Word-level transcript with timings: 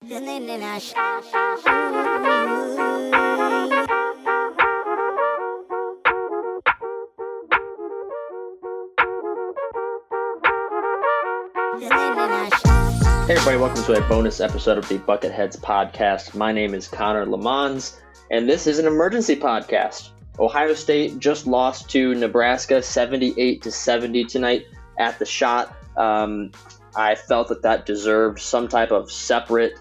Hey 0.00 0.10
everybody, 13.34 13.56
welcome 13.56 13.82
to 13.82 13.94
a 13.94 14.08
bonus 14.08 14.38
episode 14.40 14.78
of 14.78 14.88
the 14.88 14.98
Bucketheads 15.00 15.58
podcast. 15.58 16.36
My 16.36 16.52
name 16.52 16.74
is 16.74 16.86
Connor 16.86 17.26
Lemons, 17.26 18.00
and 18.30 18.48
this 18.48 18.68
is 18.68 18.78
an 18.78 18.86
emergency 18.86 19.34
podcast. 19.34 20.10
Ohio 20.38 20.74
State 20.74 21.18
just 21.18 21.48
lost 21.48 21.90
to 21.90 22.14
Nebraska 22.14 22.80
78 22.80 23.62
to 23.62 23.72
70 23.72 24.26
tonight 24.26 24.66
at 25.00 25.18
the 25.18 25.26
Schott. 25.26 25.76
Um, 25.96 26.52
I 26.98 27.14
felt 27.14 27.48
that 27.48 27.62
that 27.62 27.86
deserved 27.86 28.40
some 28.40 28.66
type 28.66 28.90
of 28.90 29.10
separate 29.10 29.78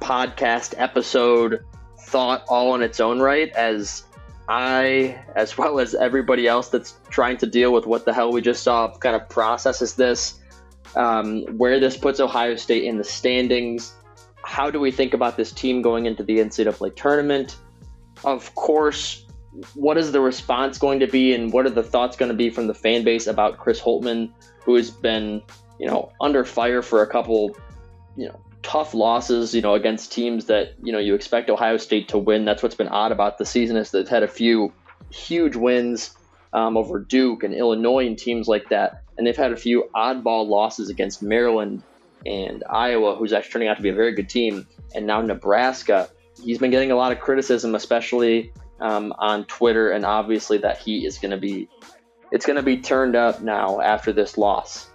podcast 0.00 0.74
episode 0.76 1.64
thought 2.00 2.44
all 2.48 2.72
on 2.72 2.82
its 2.82 2.98
own 2.98 3.20
right 3.20 3.50
as 3.52 4.02
I, 4.48 5.22
as 5.36 5.56
well 5.56 5.78
as 5.78 5.94
everybody 5.94 6.48
else 6.48 6.68
that's 6.68 6.96
trying 7.08 7.36
to 7.38 7.46
deal 7.46 7.72
with 7.72 7.86
what 7.86 8.04
the 8.04 8.12
hell 8.12 8.32
we 8.32 8.40
just 8.40 8.64
saw, 8.64 8.92
kind 8.98 9.14
of 9.14 9.28
processes 9.28 9.94
this 9.94 10.40
um, 10.96 11.42
where 11.56 11.78
this 11.78 11.96
puts 11.96 12.18
Ohio 12.18 12.56
State 12.56 12.82
in 12.82 12.98
the 12.98 13.04
standings. 13.04 13.94
How 14.42 14.68
do 14.68 14.80
we 14.80 14.90
think 14.90 15.14
about 15.14 15.36
this 15.36 15.52
team 15.52 15.82
going 15.82 16.06
into 16.06 16.24
the 16.24 16.38
NCAA 16.38 16.96
tournament? 16.96 17.58
Of 18.24 18.52
course, 18.56 19.24
what 19.74 19.98
is 19.98 20.10
the 20.10 20.20
response 20.20 20.78
going 20.78 20.98
to 20.98 21.06
be, 21.06 21.32
and 21.32 21.52
what 21.52 21.64
are 21.64 21.70
the 21.70 21.82
thoughts 21.84 22.16
going 22.16 22.30
to 22.30 22.36
be 22.36 22.50
from 22.50 22.66
the 22.66 22.74
fan 22.74 23.04
base 23.04 23.28
about 23.28 23.58
Chris 23.58 23.80
Holtmann, 23.80 24.32
who 24.64 24.74
has 24.74 24.90
been, 24.90 25.42
you 25.78 25.86
know, 25.86 26.12
under 26.20 26.44
fire 26.44 26.82
for 26.82 27.02
a 27.02 27.06
couple, 27.06 27.56
you 28.16 28.28
know, 28.28 28.40
tough 28.62 28.94
losses, 28.94 29.54
you 29.54 29.62
know, 29.62 29.74
against 29.74 30.12
teams 30.12 30.46
that 30.46 30.74
you 30.82 30.92
know 30.92 30.98
you 30.98 31.14
expect 31.14 31.50
Ohio 31.50 31.76
State 31.76 32.08
to 32.08 32.18
win. 32.18 32.44
That's 32.44 32.62
what's 32.62 32.74
been 32.74 32.88
odd 32.88 33.12
about 33.12 33.38
the 33.38 33.46
season 33.46 33.76
is 33.76 33.92
it's 33.94 34.10
had 34.10 34.22
a 34.22 34.28
few 34.28 34.72
huge 35.10 35.56
wins 35.56 36.16
um, 36.52 36.76
over 36.76 36.98
Duke 36.98 37.42
and 37.42 37.54
Illinois 37.54 38.06
and 38.06 38.18
teams 38.18 38.48
like 38.48 38.68
that 38.70 39.04
and 39.16 39.26
they've 39.26 39.36
had 39.36 39.52
a 39.52 39.56
few 39.56 39.88
oddball 39.94 40.46
losses 40.46 40.90
against 40.90 41.22
Maryland 41.22 41.82
and 42.24 42.64
Iowa, 42.68 43.16
who's 43.16 43.32
actually 43.32 43.52
turning 43.52 43.68
out 43.68 43.76
to 43.76 43.82
be 43.82 43.88
a 43.88 43.94
very 43.94 44.14
good 44.14 44.28
team, 44.28 44.66
and 44.94 45.06
now 45.06 45.20
Nebraska. 45.22 46.10
He's 46.42 46.58
been 46.58 46.70
getting 46.70 46.90
a 46.90 46.96
lot 46.96 47.12
of 47.12 47.20
criticism, 47.20 47.74
especially 47.74 48.52
um, 48.80 49.14
on 49.18 49.46
Twitter, 49.46 49.90
and 49.90 50.04
obviously 50.04 50.58
that 50.58 50.78
he 50.78 51.06
is 51.06 51.18
going 51.18 51.30
to 51.30 51.38
be 51.38 51.68
it's 52.30 52.44
going 52.44 52.56
to 52.56 52.62
be 52.62 52.78
turned 52.78 53.16
up 53.16 53.40
now 53.40 53.80
after 53.80 54.12
this 54.12 54.36
loss. 54.36 54.90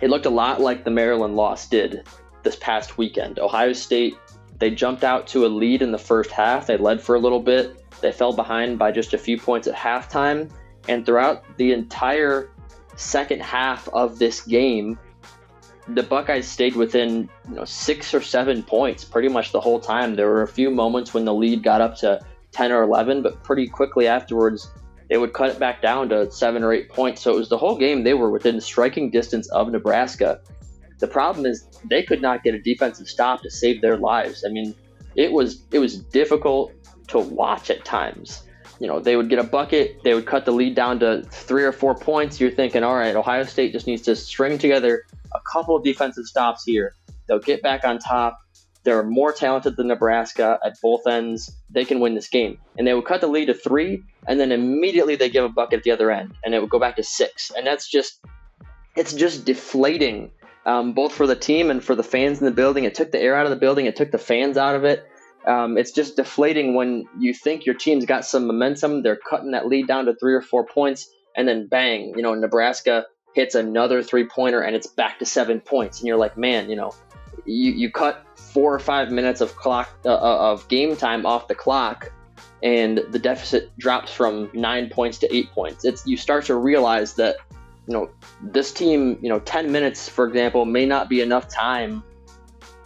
It 0.00 0.10
looked 0.10 0.26
a 0.26 0.30
lot 0.30 0.60
like 0.60 0.84
the 0.84 0.90
Maryland 0.90 1.36
loss 1.36 1.68
did 1.68 2.06
this 2.42 2.56
past 2.56 2.98
weekend. 2.98 3.38
Ohio 3.38 3.72
State 3.72 4.16
they 4.58 4.70
jumped 4.70 5.04
out 5.04 5.26
to 5.28 5.46
a 5.46 5.48
lead 5.48 5.82
in 5.82 5.92
the 5.92 5.98
first 5.98 6.30
half. 6.30 6.66
They 6.66 6.76
led 6.76 7.00
for 7.00 7.16
a 7.16 7.18
little 7.18 7.40
bit. 7.40 7.84
They 8.00 8.12
fell 8.12 8.32
behind 8.32 8.78
by 8.78 8.92
just 8.92 9.14
a 9.14 9.18
few 9.18 9.38
points 9.38 9.66
at 9.66 9.74
halftime, 9.74 10.50
and 10.88 11.04
throughout 11.04 11.44
the 11.56 11.72
entire 11.72 12.50
second 12.96 13.42
half 13.42 13.88
of 13.88 14.18
this 14.18 14.42
game, 14.42 14.98
the 15.88 16.02
Buckeyes 16.02 16.46
stayed 16.46 16.76
within 16.76 17.28
you 17.48 17.56
know 17.56 17.64
six 17.64 18.14
or 18.14 18.20
seven 18.20 18.62
points 18.62 19.04
pretty 19.04 19.28
much 19.28 19.52
the 19.52 19.60
whole 19.60 19.80
time. 19.80 20.16
There 20.16 20.28
were 20.28 20.42
a 20.42 20.48
few 20.48 20.70
moments 20.70 21.12
when 21.12 21.24
the 21.24 21.34
lead 21.34 21.62
got 21.62 21.80
up 21.80 21.96
to 21.98 22.20
ten 22.52 22.72
or 22.72 22.82
eleven, 22.82 23.22
but 23.22 23.42
pretty 23.42 23.66
quickly 23.66 24.06
afterwards 24.06 24.70
they 25.08 25.16
would 25.16 25.32
cut 25.32 25.50
it 25.50 25.58
back 25.58 25.82
down 25.82 26.08
to 26.08 26.30
seven 26.30 26.62
or 26.62 26.72
eight 26.72 26.88
points. 26.88 27.22
So 27.22 27.32
it 27.32 27.36
was 27.36 27.48
the 27.48 27.58
whole 27.58 27.76
game 27.76 28.04
they 28.04 28.14
were 28.14 28.30
within 28.30 28.60
striking 28.60 29.10
distance 29.10 29.48
of 29.50 29.70
Nebraska. 29.70 30.40
The 30.98 31.08
problem 31.08 31.46
is 31.46 31.66
they 31.90 32.02
could 32.02 32.22
not 32.22 32.42
get 32.42 32.54
a 32.54 32.58
defensive 32.58 33.08
stop 33.08 33.42
to 33.42 33.50
save 33.50 33.80
their 33.80 33.96
lives. 33.96 34.44
I 34.46 34.50
mean, 34.50 34.74
it 35.16 35.32
was 35.32 35.62
it 35.72 35.78
was 35.78 35.98
difficult 35.98 36.72
to 37.08 37.18
watch 37.18 37.70
at 37.70 37.84
times 37.84 38.44
you 38.80 38.86
know, 38.86 39.00
they 39.00 39.16
would 39.16 39.28
get 39.28 39.38
a 39.38 39.44
bucket, 39.44 40.02
they 40.02 40.14
would 40.14 40.26
cut 40.26 40.44
the 40.44 40.50
lead 40.50 40.74
down 40.74 40.98
to 41.00 41.22
three 41.30 41.64
or 41.64 41.72
four 41.72 41.94
points. 41.94 42.40
You're 42.40 42.50
thinking, 42.50 42.82
all 42.82 42.96
right, 42.96 43.14
Ohio 43.14 43.44
State 43.44 43.72
just 43.72 43.86
needs 43.86 44.02
to 44.02 44.16
string 44.16 44.58
together 44.58 45.04
a 45.32 45.40
couple 45.50 45.76
of 45.76 45.84
defensive 45.84 46.26
stops 46.26 46.64
here. 46.64 46.94
They'll 47.26 47.38
get 47.38 47.62
back 47.62 47.84
on 47.84 47.98
top. 47.98 48.38
They're 48.84 49.02
more 49.02 49.32
talented 49.32 49.76
than 49.76 49.88
Nebraska 49.88 50.58
at 50.64 50.80
both 50.82 51.06
ends. 51.06 51.50
They 51.70 51.84
can 51.84 52.00
win 52.00 52.14
this 52.14 52.28
game. 52.28 52.58
And 52.76 52.86
they 52.86 52.94
would 52.94 53.06
cut 53.06 53.20
the 53.20 53.26
lead 53.26 53.46
to 53.46 53.54
three, 53.54 54.02
and 54.28 54.38
then 54.38 54.52
immediately 54.52 55.16
they 55.16 55.30
give 55.30 55.44
a 55.44 55.48
bucket 55.48 55.78
at 55.78 55.84
the 55.84 55.90
other 55.90 56.10
end, 56.10 56.34
and 56.44 56.54
it 56.54 56.60
would 56.60 56.70
go 56.70 56.78
back 56.78 56.96
to 56.96 57.02
six. 57.02 57.50
And 57.50 57.66
that's 57.66 57.88
just, 57.88 58.20
it's 58.94 59.14
just 59.14 59.46
deflating, 59.46 60.30
um, 60.66 60.92
both 60.92 61.12
for 61.12 61.26
the 61.26 61.36
team 61.36 61.70
and 61.70 61.82
for 61.82 61.94
the 61.94 62.02
fans 62.02 62.38
in 62.40 62.44
the 62.44 62.52
building. 62.52 62.84
It 62.84 62.94
took 62.94 63.10
the 63.10 63.20
air 63.20 63.34
out 63.34 63.46
of 63.46 63.50
the 63.50 63.56
building, 63.56 63.86
it 63.86 63.96
took 63.96 64.10
the 64.10 64.18
fans 64.18 64.56
out 64.56 64.74
of 64.74 64.84
it. 64.84 65.04
Um, 65.46 65.76
it's 65.76 65.92
just 65.92 66.16
deflating 66.16 66.74
when 66.74 67.06
you 67.18 67.34
think 67.34 67.66
your 67.66 67.74
team's 67.74 68.06
got 68.06 68.24
some 68.24 68.46
momentum. 68.46 69.02
They're 69.02 69.16
cutting 69.16 69.50
that 69.50 69.66
lead 69.66 69.86
down 69.86 70.06
to 70.06 70.14
three 70.14 70.34
or 70.34 70.40
four 70.40 70.66
points, 70.66 71.08
and 71.36 71.48
then 71.48 71.66
bang, 71.66 72.14
you 72.16 72.22
know, 72.22 72.34
Nebraska 72.34 73.06
hits 73.34 73.54
another 73.54 74.02
three 74.02 74.26
pointer 74.26 74.60
and 74.60 74.76
it's 74.76 74.86
back 74.86 75.18
to 75.18 75.26
seven 75.26 75.60
points. 75.60 75.98
And 76.00 76.06
you're 76.06 76.16
like, 76.16 76.38
man, 76.38 76.70
you 76.70 76.76
know, 76.76 76.94
you, 77.44 77.72
you 77.72 77.90
cut 77.90 78.26
four 78.36 78.74
or 78.74 78.78
five 78.78 79.10
minutes 79.10 79.40
of 79.40 79.56
clock 79.56 79.90
uh, 80.04 80.14
uh 80.14 80.52
of 80.52 80.66
game 80.68 80.96
time 80.96 81.26
off 81.26 81.48
the 81.48 81.54
clock, 81.54 82.12
and 82.62 82.98
the 83.10 83.18
deficit 83.18 83.76
drops 83.78 84.12
from 84.12 84.50
nine 84.54 84.88
points 84.88 85.18
to 85.18 85.34
eight 85.34 85.50
points. 85.50 85.84
It's 85.84 86.06
you 86.06 86.16
start 86.16 86.44
to 86.46 86.54
realize 86.54 87.14
that 87.14 87.36
you 87.86 87.94
know 87.94 88.10
this 88.42 88.72
team, 88.72 89.18
you 89.20 89.28
know, 89.28 89.40
ten 89.40 89.70
minutes, 89.72 90.08
for 90.08 90.26
example, 90.26 90.64
may 90.64 90.86
not 90.86 91.08
be 91.08 91.20
enough 91.20 91.48
time 91.48 92.02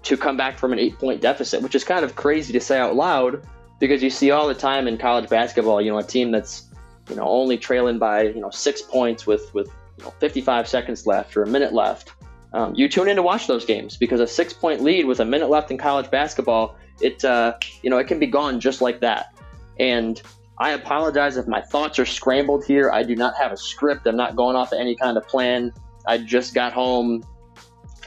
to 0.02 0.16
come 0.16 0.36
back 0.36 0.58
from 0.58 0.72
an 0.72 0.78
eight 0.78 0.98
point 0.98 1.20
deficit, 1.20 1.62
which 1.62 1.75
is 1.75 1.84
kind 1.84 2.04
of 2.04 2.16
crazy 2.16 2.52
to 2.52 2.60
say 2.60 2.78
out 2.78 2.96
loud 2.96 3.42
because 3.78 4.02
you 4.02 4.10
see 4.10 4.30
all 4.30 4.48
the 4.48 4.54
time 4.54 4.88
in 4.88 4.98
college 4.98 5.28
basketball, 5.28 5.80
you 5.80 5.90
know, 5.90 5.98
a 5.98 6.02
team 6.02 6.30
that's, 6.30 6.69
you 7.08 7.16
know, 7.16 7.25
only 7.25 7.56
trailing 7.56 7.98
by, 7.98 8.22
you 8.22 8.40
know, 8.40 8.50
six 8.50 8.82
points 8.82 9.26
with, 9.26 9.52
with, 9.54 9.69
you 9.98 10.04
know, 10.04 10.10
55 10.19 10.69
seconds 10.69 11.06
left 11.06 11.36
or 11.36 11.42
a 11.42 11.46
minute 11.46 11.72
left. 11.72 12.12
Um, 12.53 12.75
you 12.75 12.88
tune 12.88 13.09
in 13.09 13.16
to 13.16 13.22
watch 13.22 13.47
those 13.47 13.64
games 13.64 13.97
because 13.97 14.20
a 14.20 14.26
six 14.26 14.53
point 14.53 14.82
lead 14.82 15.04
with 15.04 15.20
a 15.20 15.25
minute 15.25 15.50
left 15.50 15.70
in 15.70 15.78
college 15.78 16.10
basketball, 16.10 16.76
it, 17.00 17.25
uh, 17.25 17.55
you 17.82 17.90
know, 17.90 17.99
it 17.99 18.06
can 18.06 18.19
be 18.19 18.26
gone 18.26 18.61
just 18.61 18.81
like 18.81 19.00
that. 19.00 19.34
And 19.78 20.20
I 20.58 20.70
apologize 20.70 21.37
if 21.37 21.46
my 21.46 21.61
thoughts 21.61 21.99
are 21.99 22.06
scrambled 22.06 22.64
here. 22.64 22.90
I 22.90 23.02
do 23.02 23.14
not 23.14 23.37
have 23.37 23.52
a 23.52 23.56
script. 23.56 24.06
I'm 24.06 24.17
not 24.17 24.34
going 24.34 24.56
off 24.56 24.73
of 24.73 24.81
any 24.81 24.96
kind 24.96 25.17
of 25.17 25.26
plan. 25.28 25.73
I 26.06 26.19
just 26.19 26.55
got 26.55 26.73
home 26.73 27.23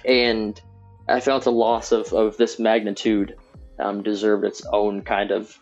and 0.05 0.59
I 1.07 1.19
felt 1.19 1.45
a 1.45 1.51
loss 1.51 1.91
of, 1.91 2.11
of 2.13 2.37
this 2.37 2.59
magnitude 2.59 3.35
um, 3.79 4.03
deserved 4.03 4.43
its 4.43 4.65
own 4.71 5.01
kind 5.01 5.31
of 5.31 5.57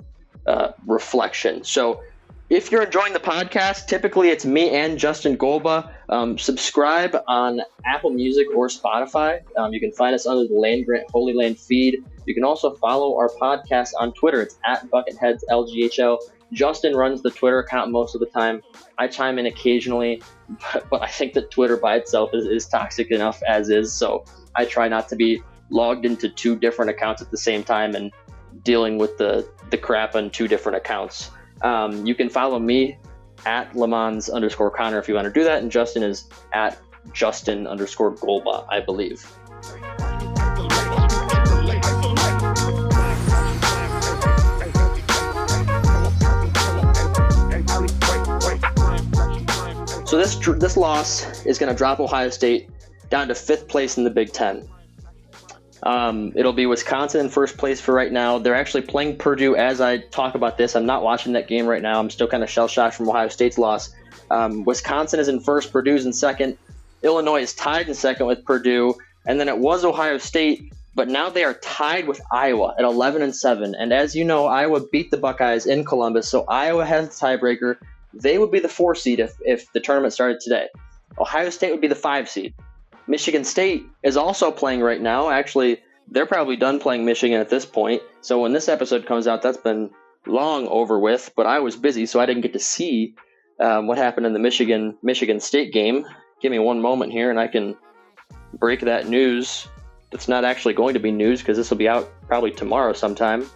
uh, 0.46 0.72
reflection. 0.86 1.64
So, 1.64 2.02
if 2.50 2.72
you're 2.72 2.82
enjoying 2.82 3.14
the 3.14 3.20
podcast, 3.20 3.86
typically 3.86 4.30
it's 4.30 4.44
me 4.44 4.72
and 4.72 4.98
Justin 4.98 5.38
Golba. 5.38 5.94
Um, 6.10 6.38
subscribe 6.38 7.16
on 7.28 7.62
Apple 7.86 8.10
Music 8.10 8.48
or 8.56 8.68
Spotify. 8.68 9.42
Um, 9.58 9.74
you 9.74 9.80
can 9.80 9.92
find 9.92 10.16
us 10.16 10.26
under 10.26 10.48
the 10.48 10.60
Land 10.60 10.86
Grant 10.86 11.10
Holy 11.12 11.34
Land 11.34 11.60
feed. 11.60 12.04
You 12.26 12.34
can 12.34 12.44
also 12.44 12.74
follow 12.76 13.16
our 13.18 13.30
podcast 13.30 13.92
on 14.00 14.14
Twitter. 14.14 14.42
It's 14.42 14.58
at 14.66 14.90
Bucketheads 14.90 15.44
LGHL. 15.50 16.18
Justin 16.52 16.96
runs 16.96 17.22
the 17.22 17.30
Twitter 17.30 17.60
account 17.60 17.92
most 17.92 18.16
of 18.16 18.22
the 18.22 18.26
time. 18.28 18.62
I 18.98 19.08
chime 19.08 19.38
in 19.38 19.46
occasionally, 19.46 20.22
but, 20.74 20.88
but 20.90 21.02
I 21.04 21.08
think 21.08 21.34
that 21.34 21.52
Twitter 21.52 21.78
by 21.78 21.96
itself 21.98 22.32
is, 22.34 22.46
is 22.46 22.68
toxic 22.68 23.12
enough 23.12 23.42
as 23.44 23.70
is. 23.70 23.94
So 23.94 24.26
I 24.56 24.66
try 24.66 24.88
not 24.88 25.10
to 25.10 25.16
be 25.16 25.44
logged 25.70 26.06
into 26.06 26.28
two 26.28 26.56
different 26.56 26.90
accounts 26.90 27.22
at 27.22 27.30
the 27.30 27.38
same 27.38 27.64
time 27.64 27.94
and 27.94 28.12
dealing 28.64 28.98
with 28.98 29.18
the 29.18 29.48
the 29.70 29.78
crap 29.78 30.16
on 30.16 30.32
two 30.32 30.48
different 30.48 30.76
accounts. 30.76 31.30
Um, 31.62 32.06
you 32.06 32.16
can 32.16 32.30
follow 32.30 32.58
me 32.58 32.98
at 33.46 33.76
Lemons 33.76 34.30
underscore 34.30 34.72
Connor 34.72 35.00
if 35.00 35.08
you 35.08 35.16
want 35.16 35.26
to 35.26 35.34
do 35.34 35.44
that, 35.44 35.62
and 35.62 35.72
Justin 35.72 36.04
is 36.04 36.26
at 36.54 36.78
Justin 37.14 37.68
underscore 37.68 38.14
Golba, 38.16 38.66
I 38.70 38.80
believe. 38.80 39.26
So 50.06 50.18
this 50.18 50.36
this 50.58 50.76
loss 50.76 51.46
is 51.46 51.60
going 51.60 51.72
to 51.72 51.78
drop 51.78 52.00
Ohio 52.00 52.30
State 52.32 52.70
down 53.12 53.28
to 53.28 53.36
fifth 53.36 53.68
place 53.68 53.98
in 53.98 54.04
the 54.04 54.10
Big 54.10 54.34
Ten. 54.34 54.68
Um, 55.84 56.34
it'll 56.36 56.54
be 56.54 56.66
Wisconsin 56.66 57.22
in 57.22 57.30
first 57.30 57.58
place 57.58 57.80
for 57.80 57.94
right 57.94 58.12
now. 58.12 58.38
They're 58.38 58.56
actually 58.56 58.82
playing 58.82 59.18
Purdue 59.18 59.56
as 59.56 59.80
I 59.80 59.98
talk 59.98 60.36
about 60.36 60.58
this. 60.58 60.76
I'm 60.76 60.86
not 60.86 61.04
watching 61.04 61.34
that 61.34 61.48
game 61.48 61.66
right 61.66 61.82
now. 61.82 62.00
I'm 62.00 62.10
still 62.10 62.28
kind 62.28 62.44
of 62.44 62.50
shell 62.50 62.68
shocked 62.68 62.96
from 62.96 63.10
Ohio 63.10 63.30
State's 63.30 63.58
loss. 63.58 63.94
Um, 64.30 64.64
Wisconsin 64.66 65.20
is 65.20 65.28
in 65.28 65.40
first, 65.40 65.72
Purdue's 65.72 66.06
in 66.06 66.14
second. 66.14 66.58
Illinois 67.02 67.42
is 67.42 67.54
tied 67.54 67.88
in 67.88 67.94
second 67.94 68.28
with 68.28 68.44
Purdue, 68.46 68.94
and 69.26 69.40
then 69.40 69.48
it 69.48 69.58
was 69.58 69.86
Ohio 69.86 70.18
State, 70.18 70.74
but 70.96 71.08
now 71.08 71.30
they 71.30 71.44
are 71.44 71.54
tied 71.56 72.08
with 72.08 72.20
Iowa 72.32 72.76
at 72.78 72.84
11 72.84 73.22
and 73.22 73.36
7. 73.36 73.74
And 73.76 73.94
as 73.94 74.16
you 74.16 74.26
know, 74.26 74.48
Iowa 74.48 74.82
beat 74.92 75.12
the 75.12 75.18
Buckeyes 75.18 75.66
in 75.66 75.86
Columbus, 75.86 76.28
so 76.28 76.44
Iowa 76.48 76.86
has 76.86 77.08
the 77.08 77.26
tiebreaker. 77.26 77.78
They 78.14 78.38
would 78.38 78.52
be 78.52 78.60
the 78.60 78.70
four 78.70 78.96
seed 78.96 79.20
if, 79.20 79.34
if 79.42 79.72
the 79.72 79.80
tournament 79.80 80.14
started 80.14 80.40
today. 80.42 80.68
Ohio 81.18 81.50
State 81.50 81.72
would 81.72 81.82
be 81.82 81.88
the 81.88 81.96
five 81.96 82.30
seed. 82.30 82.54
Michigan 83.10 83.44
State 83.44 83.88
is 84.04 84.16
also 84.16 84.52
playing 84.52 84.82
right 84.82 85.02
now. 85.02 85.32
Actually, 85.32 85.82
they're 86.08 86.28
probably 86.28 86.56
done 86.56 86.80
playing 86.80 87.06
Michigan 87.06 87.42
at 87.42 87.50
this 87.50 87.66
point. 87.66 88.04
So 88.22 88.40
when 88.40 88.54
this 88.54 88.70
episode 88.70 89.08
comes 89.08 89.28
out, 89.28 89.42
that's 89.42 89.58
been 89.58 89.90
long 90.28 90.68
over 90.68 91.00
with. 91.00 91.32
But 91.36 91.48
I 91.48 91.60
was 91.60 91.76
busy, 91.76 92.06
so 92.06 92.20
I 92.20 92.28
didn't 92.28 92.44
get 92.44 92.54
to 92.54 92.60
see 92.60 93.16
um, 93.60 93.88
what 93.88 93.98
happened 93.98 94.28
in 94.28 94.34
the 94.34 94.40
Michigan 94.40 94.96
Michigan 95.02 95.40
State 95.40 95.74
game. 95.74 96.06
Give 96.40 96.52
me 96.52 96.60
one 96.60 96.82
moment 96.82 97.12
here, 97.12 97.32
and 97.32 97.40
I 97.40 97.48
can 97.48 97.76
break 98.54 98.82
that 98.82 99.08
news. 99.08 99.68
It's 100.12 100.28
not 100.28 100.46
actually 100.46 100.76
going 100.76 100.94
to 100.94 101.00
be 101.00 101.12
news 101.12 101.40
because 101.40 101.58
this 101.58 101.72
will 101.72 101.78
be 101.78 101.90
out 101.90 102.10
probably 102.28 102.52
tomorrow 102.52 102.94
sometime. 102.94 103.50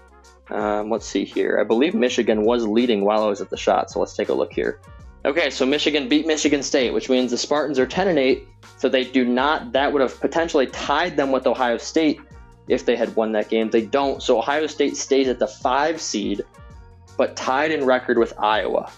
Um, 0.50 0.90
let's 0.90 1.06
see 1.06 1.26
here. 1.26 1.60
I 1.62 1.64
believe 1.64 1.94
Michigan 1.94 2.44
was 2.44 2.66
leading 2.66 3.06
while 3.06 3.24
I 3.24 3.28
was 3.28 3.40
at 3.40 3.52
the 3.52 3.58
shot, 3.58 3.92
so 3.92 4.00
let's 4.00 4.16
take 4.16 4.30
a 4.30 4.34
look 4.34 4.52
here. 4.52 4.80
Okay, 5.26 5.50
so 5.50 5.66
Michigan 5.66 6.10
beat 6.10 6.28
Michigan 6.28 6.62
State, 6.62 6.94
which 6.94 7.10
means 7.10 7.32
the 7.32 7.38
Spartans 7.38 7.80
are 7.80 7.88
10 7.88 8.10
and 8.10 8.20
8, 8.20 8.46
so 8.78 8.90
they 8.90 9.06
do 9.06 9.24
not 9.24 9.72
that 9.72 9.94
would 9.94 10.02
have 10.02 10.20
potentially 10.20 10.68
tied 10.68 11.16
them 11.16 11.32
with 11.32 11.48
Ohio 11.48 11.78
State 11.78 12.20
if 12.68 12.86
they 12.86 12.96
had 12.96 13.16
won 13.16 13.32
that 13.32 13.50
game. 13.50 13.70
They 13.70 13.86
don't. 13.86 14.22
So 14.22 14.38
Ohio 14.38 14.68
State 14.68 14.98
stays 14.98 15.28
at 15.30 15.40
the 15.40 15.48
5 15.48 16.02
seed 16.02 16.44
but 17.18 17.36
tied 17.36 17.72
in 17.72 17.86
record 17.86 18.18
with 18.18 18.34
Iowa. 18.40 18.92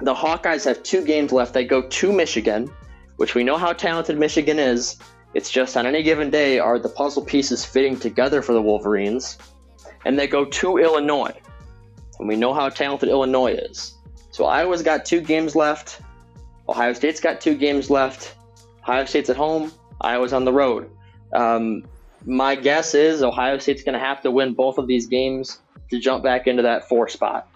The 0.00 0.14
Hawkeyes 0.14 0.64
have 0.64 0.82
two 0.82 1.04
games 1.04 1.32
left. 1.32 1.54
They 1.54 1.64
go 1.64 1.82
to 1.82 2.12
Michigan, 2.12 2.70
which 3.16 3.34
we 3.34 3.44
know 3.44 3.56
how 3.56 3.72
talented 3.72 4.18
Michigan 4.18 4.58
is. 4.58 4.96
It's 5.34 5.50
just 5.50 5.76
on 5.76 5.86
any 5.86 6.02
given 6.02 6.30
day 6.30 6.58
are 6.58 6.78
the 6.78 6.88
puzzle 6.88 7.24
pieces 7.24 7.64
fitting 7.64 7.98
together 7.98 8.42
for 8.42 8.52
the 8.52 8.62
Wolverines. 8.62 9.38
And 10.04 10.18
they 10.18 10.26
go 10.26 10.44
to 10.44 10.78
Illinois. 10.78 11.34
And 12.18 12.28
we 12.28 12.36
know 12.36 12.52
how 12.52 12.68
talented 12.68 13.08
Illinois 13.08 13.52
is. 13.52 13.94
So 14.30 14.44
Iowa's 14.44 14.82
got 14.82 15.04
two 15.04 15.20
games 15.20 15.56
left. 15.56 16.00
Ohio 16.68 16.92
State's 16.92 17.20
got 17.20 17.40
two 17.40 17.54
games 17.54 17.90
left. 17.90 18.36
Ohio 18.82 19.04
State's 19.04 19.30
at 19.30 19.36
home. 19.36 19.72
Iowa's 20.00 20.32
on 20.32 20.44
the 20.44 20.52
road. 20.52 20.90
Um, 21.32 21.84
my 22.24 22.54
guess 22.54 22.94
is 22.94 23.22
Ohio 23.22 23.58
State's 23.58 23.82
going 23.82 23.98
to 23.98 24.04
have 24.04 24.22
to 24.22 24.30
win 24.30 24.54
both 24.54 24.78
of 24.78 24.86
these 24.86 25.06
games 25.06 25.60
to 25.90 25.98
jump 25.98 26.22
back 26.22 26.46
into 26.46 26.62
that 26.62 26.88
four 26.88 27.08
spot. 27.08 27.48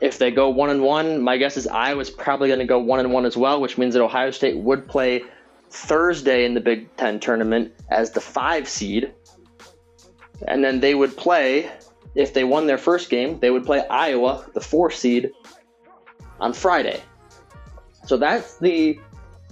If 0.00 0.18
they 0.18 0.30
go 0.30 0.50
one 0.50 0.70
and 0.70 0.82
one, 0.82 1.22
my 1.22 1.38
guess 1.38 1.56
is 1.56 1.66
Iowa's 1.66 2.10
probably 2.10 2.48
going 2.48 2.60
to 2.60 2.66
go 2.66 2.78
one 2.78 3.00
and 3.00 3.12
one 3.12 3.24
as 3.24 3.36
well, 3.36 3.60
which 3.60 3.78
means 3.78 3.94
that 3.94 4.02
Ohio 4.02 4.30
State 4.30 4.56
would 4.56 4.86
play 4.86 5.22
Thursday 5.70 6.44
in 6.44 6.54
the 6.54 6.60
Big 6.60 6.94
Ten 6.96 7.18
tournament 7.18 7.72
as 7.90 8.10
the 8.10 8.20
five 8.20 8.68
seed, 8.68 9.12
and 10.46 10.62
then 10.62 10.80
they 10.80 10.94
would 10.94 11.16
play 11.16 11.70
if 12.14 12.32
they 12.32 12.44
won 12.44 12.66
their 12.66 12.78
first 12.78 13.10
game, 13.10 13.38
they 13.40 13.50
would 13.50 13.64
play 13.64 13.86
Iowa, 13.86 14.46
the 14.54 14.60
four 14.60 14.90
seed, 14.90 15.32
on 16.40 16.52
Friday. 16.52 17.00
So 18.06 18.16
that's 18.16 18.58
the 18.58 19.00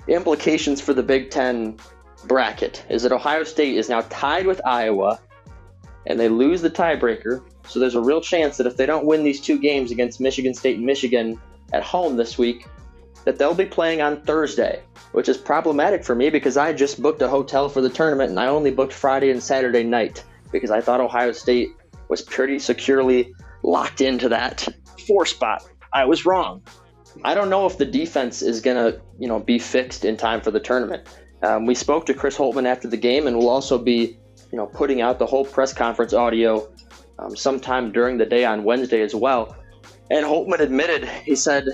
implications 0.09 0.81
for 0.81 0.95
the 0.95 1.03
Big 1.03 1.31
Ten 1.31 1.79
bracket. 2.25 2.85
Is 2.89 3.03
that 3.03 3.13
Ohio 3.13 3.45
State 3.45 3.77
is 3.77 3.89
now 3.89 4.03
tied 4.03 4.47
with 4.47 4.61
Iowa, 4.65 5.21
and 6.07 6.19
they 6.19 6.29
lose 6.29 6.63
the 6.63 6.71
tiebreaker. 6.71 7.43
So 7.67 7.79
there's 7.79 7.95
a 7.95 8.01
real 8.01 8.21
chance 8.21 8.57
that 8.57 8.67
if 8.67 8.77
they 8.77 8.87
don't 8.87 9.07
win 9.07 9.23
these 9.23 9.41
two 9.41 9.59
games 9.59 9.91
against 9.91 10.21
Michigan 10.21 10.55
State 10.55 10.77
and 10.77 10.87
Michigan 10.87 11.41
at 11.73 11.83
home 11.83 12.17
this 12.17 12.37
week, 12.37 12.67
that 13.25 13.39
they'll 13.39 13.55
be 13.55 13.67
playing 13.67 14.03
on 14.03 14.21
Thursday, 14.23 14.83
which 15.13 15.29
is 15.29 15.37
problematic 15.37 16.05
for 16.05 16.15
me 16.15 16.29
because 16.29 16.57
I 16.57 16.73
just 16.73 17.01
booked 17.01 17.23
a 17.23 17.29
hotel 17.29 17.69
for 17.69 17.81
the 17.81 17.89
tournament 17.89 18.31
and 18.31 18.41
I 18.41 18.49
only 18.49 18.73
booked 18.73 18.93
Friday 18.93 19.31
and 19.31 19.43
Saturday 19.43 19.85
night 19.85 20.25
because 20.51 20.71
I 20.71 20.81
thought 20.81 21.01
Ohio 21.01 21.33
State 21.33 21.71
was 22.13 22.21
pretty 22.21 22.59
securely 22.59 23.33
locked 23.63 24.03
into 24.03 24.29
that 24.29 24.69
four 25.07 25.25
spot. 25.25 25.67
I 25.95 26.05
was 26.05 26.27
wrong. 26.27 26.63
I 27.25 27.33
don't 27.35 27.49
know 27.49 27.65
if 27.65 27.79
the 27.79 27.87
defense 27.87 28.43
is 28.43 28.61
going 28.61 28.77
to, 28.77 29.01
you 29.19 29.27
know, 29.27 29.41
be 29.41 29.59
fixed 29.59 30.05
in 30.05 30.19
time 30.19 30.43
for 30.43 30.51
the 30.51 30.61
tournament. 30.61 31.09
Um, 31.43 31.65
we 31.65 31.75
spoke 31.75 32.05
to 32.05 32.13
Chris 32.13 32.37
Holtmann 32.37 32.67
after 32.67 32.87
the 32.87 32.99
game, 32.99 33.27
and 33.27 33.39
we'll 33.39 33.49
also 33.49 33.79
be, 33.79 34.19
you 34.51 34.59
know, 34.59 34.67
putting 34.67 35.01
out 35.01 35.19
the 35.19 35.25
whole 35.25 35.47
press 35.47 35.73
conference 35.73 36.13
audio 36.13 36.71
um, 37.19 37.35
sometime 37.35 37.93
during 37.93 38.19
the 38.19 38.27
day 38.27 38.45
on 38.45 38.63
Wednesday 38.63 39.01
as 39.01 39.15
well. 39.15 39.57
And 40.11 40.27
Holtmann 40.27 40.61
admitted, 40.61 41.09
he 41.25 41.35
said, 41.35 41.65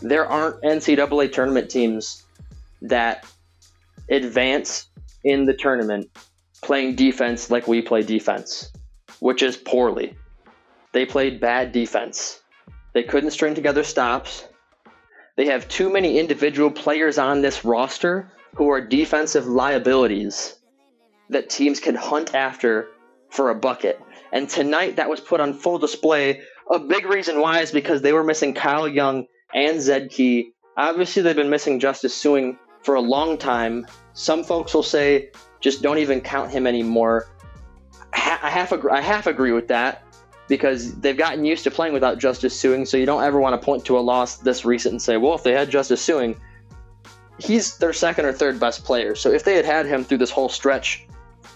there 0.00 0.26
aren't 0.26 0.62
NCAA 0.62 1.32
tournament 1.32 1.68
teams 1.68 2.22
that 2.82 3.26
advance 4.10 4.90
in 5.24 5.44
the 5.44 5.54
tournament 5.54 6.06
playing 6.62 6.94
defense 6.94 7.50
like 7.50 7.66
we 7.66 7.82
play 7.82 8.02
defense 8.04 8.70
which 9.26 9.42
is 9.42 9.56
poorly. 9.56 10.16
They 10.92 11.04
played 11.04 11.40
bad 11.40 11.72
defense. 11.72 12.40
They 12.92 13.02
couldn't 13.02 13.32
string 13.32 13.56
together 13.56 13.82
stops. 13.82 14.46
They 15.34 15.46
have 15.46 15.66
too 15.66 15.92
many 15.92 16.20
individual 16.20 16.70
players 16.70 17.18
on 17.18 17.42
this 17.42 17.64
roster 17.64 18.30
who 18.54 18.70
are 18.70 18.80
defensive 18.80 19.48
liabilities 19.48 20.54
that 21.30 21.50
teams 21.50 21.80
can 21.80 21.96
hunt 21.96 22.36
after 22.36 22.86
for 23.28 23.50
a 23.50 23.54
bucket. 23.56 24.00
And 24.30 24.48
tonight 24.48 24.94
that 24.94 25.10
was 25.10 25.18
put 25.18 25.40
on 25.40 25.54
full 25.54 25.78
display. 25.78 26.42
A 26.70 26.78
big 26.78 27.04
reason 27.04 27.40
why 27.40 27.62
is 27.62 27.72
because 27.72 28.02
they 28.02 28.12
were 28.12 28.22
missing 28.22 28.54
Kyle 28.54 28.86
Young 28.86 29.26
and 29.52 29.80
Zed 29.80 30.10
Key. 30.10 30.52
Obviously, 30.76 31.22
they've 31.22 31.34
been 31.34 31.50
missing 31.50 31.80
Justice 31.80 32.14
Sueing 32.14 32.58
for 32.84 32.94
a 32.94 33.00
long 33.00 33.38
time. 33.38 33.88
Some 34.12 34.44
folks 34.44 34.72
will 34.72 34.84
say 34.84 35.30
just 35.58 35.82
don't 35.82 35.98
even 35.98 36.20
count 36.20 36.52
him 36.52 36.64
anymore. 36.64 37.26
I 38.12 38.50
half 38.50 38.72
agree, 38.72 38.90
I 38.90 39.00
half 39.00 39.26
agree 39.26 39.52
with 39.52 39.68
that 39.68 40.02
because 40.48 40.94
they've 41.00 41.16
gotten 41.16 41.44
used 41.44 41.64
to 41.64 41.70
playing 41.70 41.92
without 41.92 42.18
Justice 42.18 42.60
Sueing, 42.60 42.86
So 42.86 42.96
you 42.96 43.06
don't 43.06 43.22
ever 43.22 43.40
want 43.40 43.60
to 43.60 43.64
point 43.64 43.84
to 43.86 43.98
a 43.98 44.00
loss 44.00 44.36
this 44.36 44.64
recent 44.64 44.92
and 44.92 45.02
say, 45.02 45.16
well, 45.16 45.34
if 45.34 45.42
they 45.42 45.52
had 45.52 45.70
Justice 45.70 46.06
Sueing, 46.06 46.38
he's 47.38 47.76
their 47.78 47.92
second 47.92 48.26
or 48.26 48.32
third 48.32 48.60
best 48.60 48.84
player. 48.84 49.14
So 49.14 49.30
if 49.30 49.44
they 49.44 49.56
had 49.56 49.64
had 49.64 49.86
him 49.86 50.04
through 50.04 50.18
this 50.18 50.30
whole 50.30 50.48
stretch, 50.48 51.06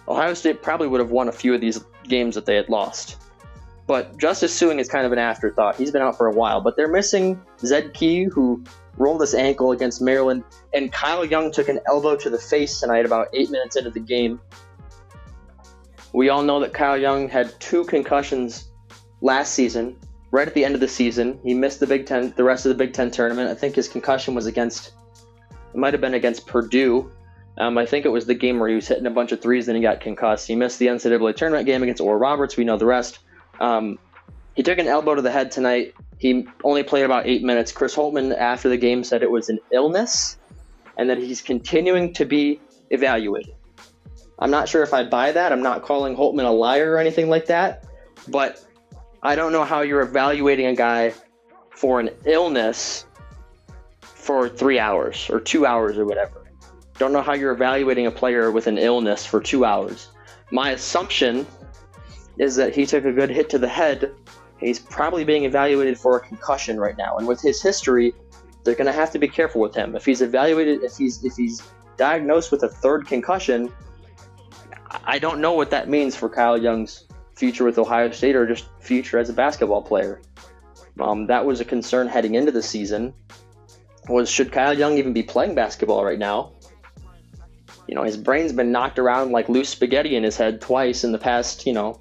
Ohio 0.09 0.35
State 0.35 0.63
probably 0.63 0.89
would 0.89 1.01
have 1.01 1.11
won 1.11 1.29
a 1.29 1.33
few 1.33 1.55
of 1.55 1.61
these 1.61 1.83
games 2.05 2.35
that 2.35 2.47
they 2.47 2.57
had 2.57 2.69
lost. 2.69 3.17
But 3.87 4.19
Justice 4.19 4.59
Sueing 4.59 4.79
is 4.79 4.89
kind 4.89 5.07
of 5.07 5.13
an 5.13 5.19
afterthought. 5.19 5.77
He's 5.77 5.91
been 5.91 6.03
out 6.03 6.17
for 6.17 6.27
a 6.27 6.33
while, 6.33 6.61
but 6.61 6.77
they're 6.77 6.89
missing 6.89 7.41
Zed 7.61 7.95
Key, 7.95 8.25
who 8.25 8.63
rolled 8.97 9.21
his 9.21 9.35
ankle 9.35 9.73
against 9.73 10.01
Maryland, 10.01 10.45
and 10.73 10.93
Kyle 10.93 11.25
Young 11.25 11.51
took 11.51 11.69
an 11.69 11.81
elbow 11.87 12.17
to 12.17 12.31
the 12.31 12.39
face 12.39 12.81
tonight 12.81 13.05
about 13.05 13.29
eight 13.33 13.51
minutes 13.51 13.77
into 13.77 13.91
the 13.91 14.01
game. 14.01 14.41
We 16.13 16.29
all 16.29 16.43
know 16.43 16.61
that 16.61 16.73
Kyle 16.73 16.97
Young 16.97 17.29
had 17.29 17.59
two 17.61 17.85
concussions 17.85 18.71
last 19.21 19.55
season, 19.55 19.97
right 20.31 20.47
at 20.47 20.55
the 20.55 20.65
end 20.65 20.75
of 20.75 20.81
the 20.81 20.89
season. 20.89 21.39
He 21.45 21.55
missed 21.55 21.81
the 21.81 21.87
Big 21.87 22.07
Ten, 22.07 22.33
the 22.37 22.45
rest 22.45 22.67
of 22.67 22.71
the 22.71 22.75
Big 22.75 22.93
Ten 22.93 23.11
tournament. 23.11 23.51
I 23.51 23.55
think 23.55 23.75
his 23.75 23.89
concussion 23.89 24.35
was 24.35 24.47
against, 24.47 24.93
it 25.73 25.77
might 25.77 25.95
have 25.95 26.01
been 26.01 26.15
against 26.15 26.47
Purdue. 26.47 27.11
Um, 27.59 27.77
I 27.79 27.87
think 27.87 28.07
it 28.07 28.09
was 28.09 28.27
the 28.27 28.35
game 28.35 28.59
where 28.59 28.69
he 28.69 28.75
was 28.75 28.89
hitting 28.89 29.07
a 29.07 29.11
bunch 29.11 29.33
of 29.33 29.41
threes 29.41 29.69
and 29.69 29.77
he 29.77 29.83
got 29.83 30.01
concussed. 30.01 30.47
He 30.47 30.57
missed 30.57 30.79
the 30.79 30.87
NCAA 30.87 31.37
tournament 31.37 31.67
game 31.67 31.83
against 31.83 32.01
Oral 32.01 32.19
Roberts. 32.19 32.57
We 32.57 32.65
know 32.65 32.77
the 32.77 32.87
rest. 32.87 33.19
Um, 33.61 33.99
he 34.55 34.63
took 34.63 34.79
an 34.79 34.87
elbow 34.87 35.15
to 35.15 35.23
the 35.23 35.31
head 35.31 35.51
tonight. 35.51 35.95
He 36.19 36.47
only 36.65 36.83
played 36.83 37.05
about 37.05 37.27
eight 37.27 37.43
minutes. 37.43 37.73
Chris 37.73 37.95
Holtmann, 37.95 38.37
after 38.37 38.69
the 38.69 38.77
game, 38.77 39.05
said 39.05 39.23
it 39.23 39.31
was 39.31 39.49
an 39.49 39.59
illness 39.73 40.37
and 40.97 41.09
that 41.09 41.19
he's 41.19 41.41
continuing 41.41 42.13
to 42.15 42.25
be 42.25 42.61
evaluated. 42.91 43.55
I'm 44.41 44.51
not 44.51 44.69
sure 44.69 44.83
if 44.83 44.95
I 44.95 45.05
buy 45.05 45.33
that. 45.33 45.53
I'm 45.53 45.63
not 45.63 45.83
calling 45.83 46.17
Holtmann 46.17 46.47
a 46.47 46.51
liar 46.51 46.93
or 46.93 46.99
anything 46.99 47.29
like 47.29 47.47
that, 47.47 47.85
but 48.29 48.65
I 49.23 49.37
don't 49.37 49.53
know 49.53 49.65
how 49.65 49.83
you're 49.83 50.01
evaluating 50.01 50.67
a 50.67 50.75
guy 50.75 51.13
for 51.71 52.01
an 52.01 52.11
illness 52.25 53.05
for 54.01 54.49
three 54.49 54.79
hours 54.79 55.29
or 55.31 55.41
two 55.41 55.67
hours 55.67 55.99
or 55.99 56.07
whatever. 56.07 56.51
Don't 56.99 57.13
know 57.13 57.23
how 57.23 57.35
you're 57.35 57.53
evaluating 57.53 58.07
a 58.07 58.11
player 58.11 58.51
with 58.51 58.67
an 58.67 58.79
illness 58.79 59.27
for 59.27 59.41
two 59.41 59.65
hours. 59.65 60.09
My 60.51 60.71
assumption 60.71 61.47
is 62.39 62.57
that 62.57 62.75
he 62.75 62.87
took 62.87 63.05
a 63.05 63.13
good 63.13 63.31
hit 63.31 63.51
to 63.51 63.59
the 63.59 63.69
head. 63.69 64.13
He's 64.59 64.79
probably 64.79 65.25
being 65.25 65.45
evaluated 65.45 65.99
for 65.99 66.17
a 66.17 66.21
concussion 66.21 66.79
right 66.79 66.97
now, 66.97 67.17
and 67.17 67.27
with 67.27 67.41
his 67.41 67.63
history, 67.63 68.15
they're 68.65 68.75
going 68.75 68.87
to 68.87 68.93
have 68.93 69.11
to 69.13 69.19
be 69.19 69.29
careful 69.29 69.61
with 69.61 69.75
him. 69.75 69.97
If 69.97 70.05
he's 70.05 70.21
evaluated, 70.21 70.83
if 70.83 70.97
he's 70.97 71.25
if 71.25 71.35
he's 71.37 71.63
diagnosed 71.97 72.53
with 72.53 72.63
a 72.63 72.69
third 72.69 73.07
concussion, 73.07 73.73
I 75.05 75.19
don't 75.19 75.41
know 75.41 75.53
what 75.53 75.71
that 75.71 75.89
means 75.89 76.17
for 76.17 76.29
Kyle 76.29 76.59
Young's 76.59 77.07
future 77.35 77.65
with 77.65 77.79
Ohio 77.79 78.11
State 78.11 78.37
or 78.37 78.47
just 78.47 78.67
future 78.81 79.19
as 79.19 79.31
a 79.31 79.33
basketball 79.33 79.83
player. 79.83 80.21
Um, 80.99 81.27
that 81.27 81.45
was 81.45 81.61
a 81.61 81.65
concern 81.65 82.09
heading 82.09 82.35
into 82.35 82.53
the 82.53 82.63
season. 82.63 83.15
Was 84.09 84.31
should 84.31 84.53
Kyle 84.53 84.77
Young 84.77 84.99
even 84.99 85.13
be 85.13 85.23
playing 85.23 85.55
basketball 85.55 86.05
right 86.05 86.19
now? 86.19 86.53
You 87.87 87.95
know, 87.95 88.03
his 88.03 88.17
brain's 88.17 88.53
been 88.53 88.73
knocked 88.73 88.99
around 88.99 89.33
like 89.33 89.49
loose 89.49 89.69
spaghetti 89.69 90.17
in 90.17 90.23
his 90.23 90.37
head 90.37 90.61
twice 90.61 91.05
in 91.05 91.13
the 91.13 91.19
past, 91.19 91.67
you 91.67 91.73
know, 91.73 92.01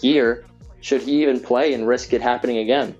year. 0.00 0.44
Should 0.80 1.02
he 1.02 1.22
even 1.22 1.38
play 1.38 1.74
and 1.74 1.86
risk 1.86 2.12
it 2.12 2.20
happening 2.20 2.58
again? 2.58 2.94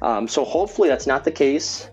Um, 0.00 0.26
so 0.26 0.44
hopefully 0.44 0.88
that's 0.88 1.06
not 1.06 1.24
the 1.24 1.30
case. 1.30 1.90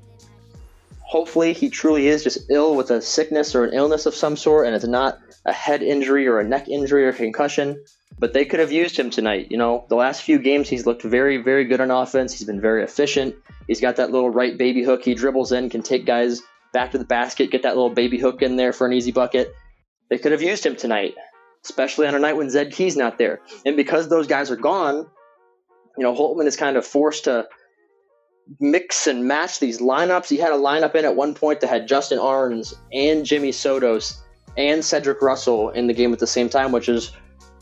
Hopefully 1.07 1.53
he 1.53 1.69
truly 1.69 2.07
is 2.07 2.21
just 2.21 2.49
ill 2.49 2.75
with 2.75 2.91
a 2.91 3.01
sickness 3.01 3.55
or 3.55 3.63
an 3.63 3.73
illness 3.73 4.05
of 4.05 4.13
some 4.13 4.35
sort, 4.35 4.67
and 4.67 4.75
it's 4.75 4.85
not 4.85 5.19
a 5.45 5.53
head 5.53 5.81
injury 5.81 6.27
or 6.27 6.39
a 6.39 6.47
neck 6.47 6.67
injury 6.67 7.05
or 7.05 7.13
concussion. 7.13 7.81
But 8.19 8.33
they 8.33 8.43
could 8.43 8.59
have 8.59 8.73
used 8.73 8.97
him 8.97 9.09
tonight. 9.09 9.47
You 9.49 9.57
know, 9.57 9.85
the 9.87 9.95
last 9.95 10.21
few 10.21 10.37
games 10.37 10.67
he's 10.67 10.85
looked 10.85 11.03
very, 11.03 11.37
very 11.37 11.63
good 11.63 11.79
on 11.79 11.91
offense. 11.91 12.33
He's 12.33 12.45
been 12.45 12.59
very 12.59 12.83
efficient. 12.83 13.35
He's 13.67 13.79
got 13.79 13.95
that 13.97 14.11
little 14.11 14.29
right 14.29 14.57
baby 14.57 14.83
hook. 14.83 15.03
He 15.03 15.13
dribbles 15.13 15.53
in, 15.53 15.69
can 15.69 15.81
take 15.81 16.05
guys 16.05 16.41
back 16.73 16.91
to 16.91 16.97
the 16.97 17.05
basket, 17.05 17.51
get 17.51 17.63
that 17.63 17.75
little 17.75 17.93
baby 17.93 18.19
hook 18.19 18.41
in 18.41 18.57
there 18.57 18.73
for 18.73 18.85
an 18.85 18.91
easy 18.91 19.11
bucket. 19.11 19.53
They 20.09 20.17
could 20.17 20.33
have 20.33 20.41
used 20.41 20.65
him 20.65 20.75
tonight, 20.75 21.13
especially 21.63 22.07
on 22.07 22.15
a 22.15 22.19
night 22.19 22.35
when 22.35 22.49
Zed 22.49 22.73
Key's 22.73 22.97
not 22.97 23.17
there. 23.17 23.39
And 23.65 23.77
because 23.77 24.09
those 24.09 24.27
guys 24.27 24.51
are 24.51 24.57
gone, 24.57 25.07
you 25.97 26.03
know, 26.03 26.13
Holtmann 26.13 26.47
is 26.47 26.57
kind 26.57 26.75
of 26.75 26.85
forced 26.85 27.25
to 27.25 27.47
mix 28.59 29.07
and 29.07 29.25
match 29.25 29.59
these 29.59 29.79
lineups. 29.79 30.29
He 30.29 30.37
had 30.37 30.51
a 30.51 30.57
lineup 30.57 30.95
in 30.95 31.05
at 31.05 31.15
one 31.15 31.33
point 31.33 31.61
that 31.61 31.67
had 31.67 31.87
Justin 31.87 32.19
Ahrens 32.19 32.73
and 32.91 33.25
Jimmy 33.25 33.51
Sotos 33.51 34.17
and 34.55 34.83
Cedric 34.83 35.21
Russell 35.21 35.69
in 35.69 35.87
the 35.87 35.93
game 35.93 36.13
at 36.13 36.19
the 36.19 36.27
same 36.27 36.49
time, 36.49 36.71
which 36.71 36.89
is 36.89 37.11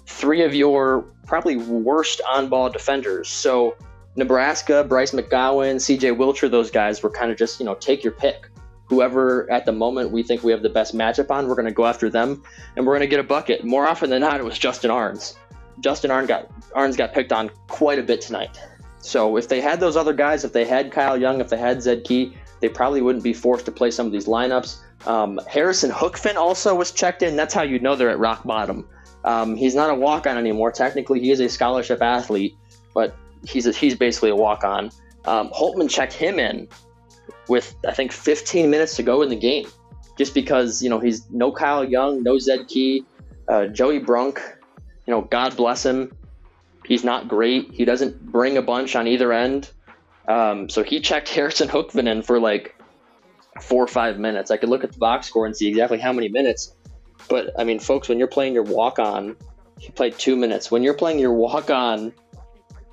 three 0.06 0.44
of 0.44 0.54
your 0.54 1.02
probably 1.26 1.58
worst 1.58 2.22
on 2.30 2.48
ball 2.48 2.70
defenders. 2.70 3.28
So 3.28 3.76
Nebraska, 4.16 4.84
Bryce 4.84 5.12
McGowan, 5.12 5.76
CJ 5.76 6.18
Wilcher, 6.18 6.50
those 6.50 6.72
guys 6.72 7.04
were 7.04 7.10
kind 7.10 7.32
of 7.32 7.38
just, 7.38 7.60
you 7.60 7.66
know, 7.66 7.76
take 7.76 8.04
your 8.04 8.14
pick 8.14 8.50
whoever 8.88 9.50
at 9.52 9.66
the 9.66 9.72
moment 9.72 10.12
we 10.12 10.24
think 10.24 10.44
we 10.44 10.52
have 10.52 10.62
the 10.62 10.70
best 10.70 10.96
matchup 10.96 11.32
on, 11.32 11.48
we're 11.48 11.56
going 11.56 11.66
to 11.66 11.74
go 11.74 11.86
after 11.86 12.10
them 12.10 12.44
and 12.76 12.86
we're 12.86 12.94
going 12.94 13.02
to 13.02 13.08
get 13.08 13.20
a 13.20 13.24
bucket. 13.24 13.64
More 13.64 13.88
often 13.88 14.10
than 14.10 14.22
not, 14.22 14.40
it 14.40 14.44
was 14.44 14.58
Justin 14.58 14.92
Ahrens. 14.92 15.36
Justin 15.80 16.12
Ahrens 16.12 16.28
got, 16.28 16.50
Ahrens 16.76 16.96
got 16.96 17.14
picked 17.14 17.32
on 17.32 17.50
quite 17.68 18.00
a 18.00 18.04
bit 18.04 18.22
tonight. 18.22 18.60
So 19.06 19.38
if 19.38 19.48
they 19.48 19.62
had 19.62 19.80
those 19.80 19.96
other 19.96 20.14
guys, 20.14 20.44
if 20.44 20.52
they 20.52 20.66
had 20.66 20.92
Kyle 20.92 21.16
Young, 21.16 21.40
if 21.40 21.50
they 21.50 21.58
had 21.58 21.82
Zed 21.82 22.04
Key, 22.04 22.36
they 22.60 22.70
probably 22.70 23.02
wouldn't 23.02 23.24
be 23.24 23.34
forced 23.34 23.66
to 23.66 23.72
play 23.72 23.92
some 23.92 24.08
of 24.08 24.12
these 24.12 24.26
lineups. 24.26 24.78
Um, 25.08 25.40
Harrison 25.48 25.92
Hookfin 25.92 26.36
also 26.36 26.74
was 26.74 26.92
checked 26.92 27.22
in. 27.22 27.36
That's 27.36 27.54
how 27.54 27.62
you 27.62 27.78
know 27.78 27.96
they're 27.96 28.10
at 28.10 28.18
rock 28.18 28.44
bottom. 28.44 28.90
Um, 29.24 29.56
he's 29.56 29.76
not 29.76 29.92
a 29.92 29.94
walk 29.94 30.26
on 30.26 30.40
anymore. 30.40 30.72
Technically, 30.72 31.20
he 31.20 31.30
is 31.30 31.40
a 31.40 31.48
scholarship 31.48 32.02
athlete, 32.02 32.56
but 32.96 33.16
he's 33.48 33.68
a, 33.68 33.72
he's 33.72 33.94
basically 33.94 34.32
a 34.32 34.36
walk 34.36 34.64
on. 34.64 34.90
Um, 35.26 35.50
Holtmann 35.50 35.90
checked 35.90 36.14
him 36.14 36.40
in 36.40 36.68
with 37.48 37.76
I 37.88 37.94
think 37.94 38.12
15 38.12 38.72
minutes 38.72 38.96
to 38.96 39.04
go 39.04 39.22
in 39.22 39.30
the 39.30 39.36
game, 39.36 39.68
just 40.18 40.34
because 40.34 40.82
you 40.82 40.90
know 40.90 41.00
he's 41.00 41.30
no 41.30 41.52
Kyle 41.52 41.84
Young, 41.84 42.24
no 42.24 42.40
Zed 42.40 42.68
Key, 42.68 43.06
uh, 43.48 43.68
Joey 43.68 44.00
Brunk. 44.00 44.40
You 45.06 45.14
know, 45.14 45.22
God 45.22 45.56
bless 45.56 45.86
him. 45.86 46.12
He's 46.86 47.04
not 47.04 47.28
great. 47.28 47.72
He 47.72 47.86
doesn't 47.86 48.24
bring 48.26 48.58
a 48.58 48.62
bunch 48.62 48.96
on 48.96 49.08
either 49.08 49.34
end. 49.34 49.70
Um, 50.28 50.70
so 50.70 50.84
he 50.84 51.00
checked 51.02 51.30
Harrison 51.36 51.68
Hookfin 51.68 52.08
in 52.08 52.22
for 52.22 52.40
like 52.40 52.76
four 53.62 53.84
or 53.84 53.88
five 53.88 54.20
minutes. 54.20 54.52
I 54.52 54.58
could 54.58 54.70
look 54.70 54.84
at 54.84 54.92
the 54.92 55.00
box 55.00 55.28
score 55.28 55.46
and 55.46 55.56
see 55.56 55.68
exactly 55.68 55.98
how 55.98 56.14
many 56.14 56.30
minutes. 56.30 56.76
But 57.30 57.52
I 57.58 57.64
mean, 57.64 57.80
folks, 57.80 58.10
when 58.10 58.20
you're 58.20 58.28
playing 58.28 58.54
your 58.54 58.64
walk 58.64 59.00
on, 59.00 59.36
he 59.80 59.92
played 59.92 60.18
two 60.18 60.36
minutes. 60.36 60.70
When 60.70 60.84
you're 60.84 60.94
playing 60.94 61.20
your 61.20 61.34
walk 61.34 61.70
on 61.70 62.14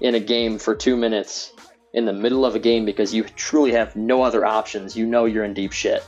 in 0.01 0.15
a 0.15 0.21
game 0.21 0.59
for 0.59 0.75
two 0.75 0.97
minutes, 0.97 1.53
in 1.95 2.07
the 2.07 2.13
middle 2.13 2.45
of 2.45 2.55
a 2.55 2.59
game 2.59 2.85
because 2.85 3.13
you 3.13 3.25
truly 3.25 3.73
have 3.73 3.95
no 3.97 4.23
other 4.23 4.45
options, 4.45 4.97
you 4.97 5.07
know 5.07 5.27
you're 5.27 5.45
in 5.45 5.55
deep 5.55 5.73
shit. 5.73 6.05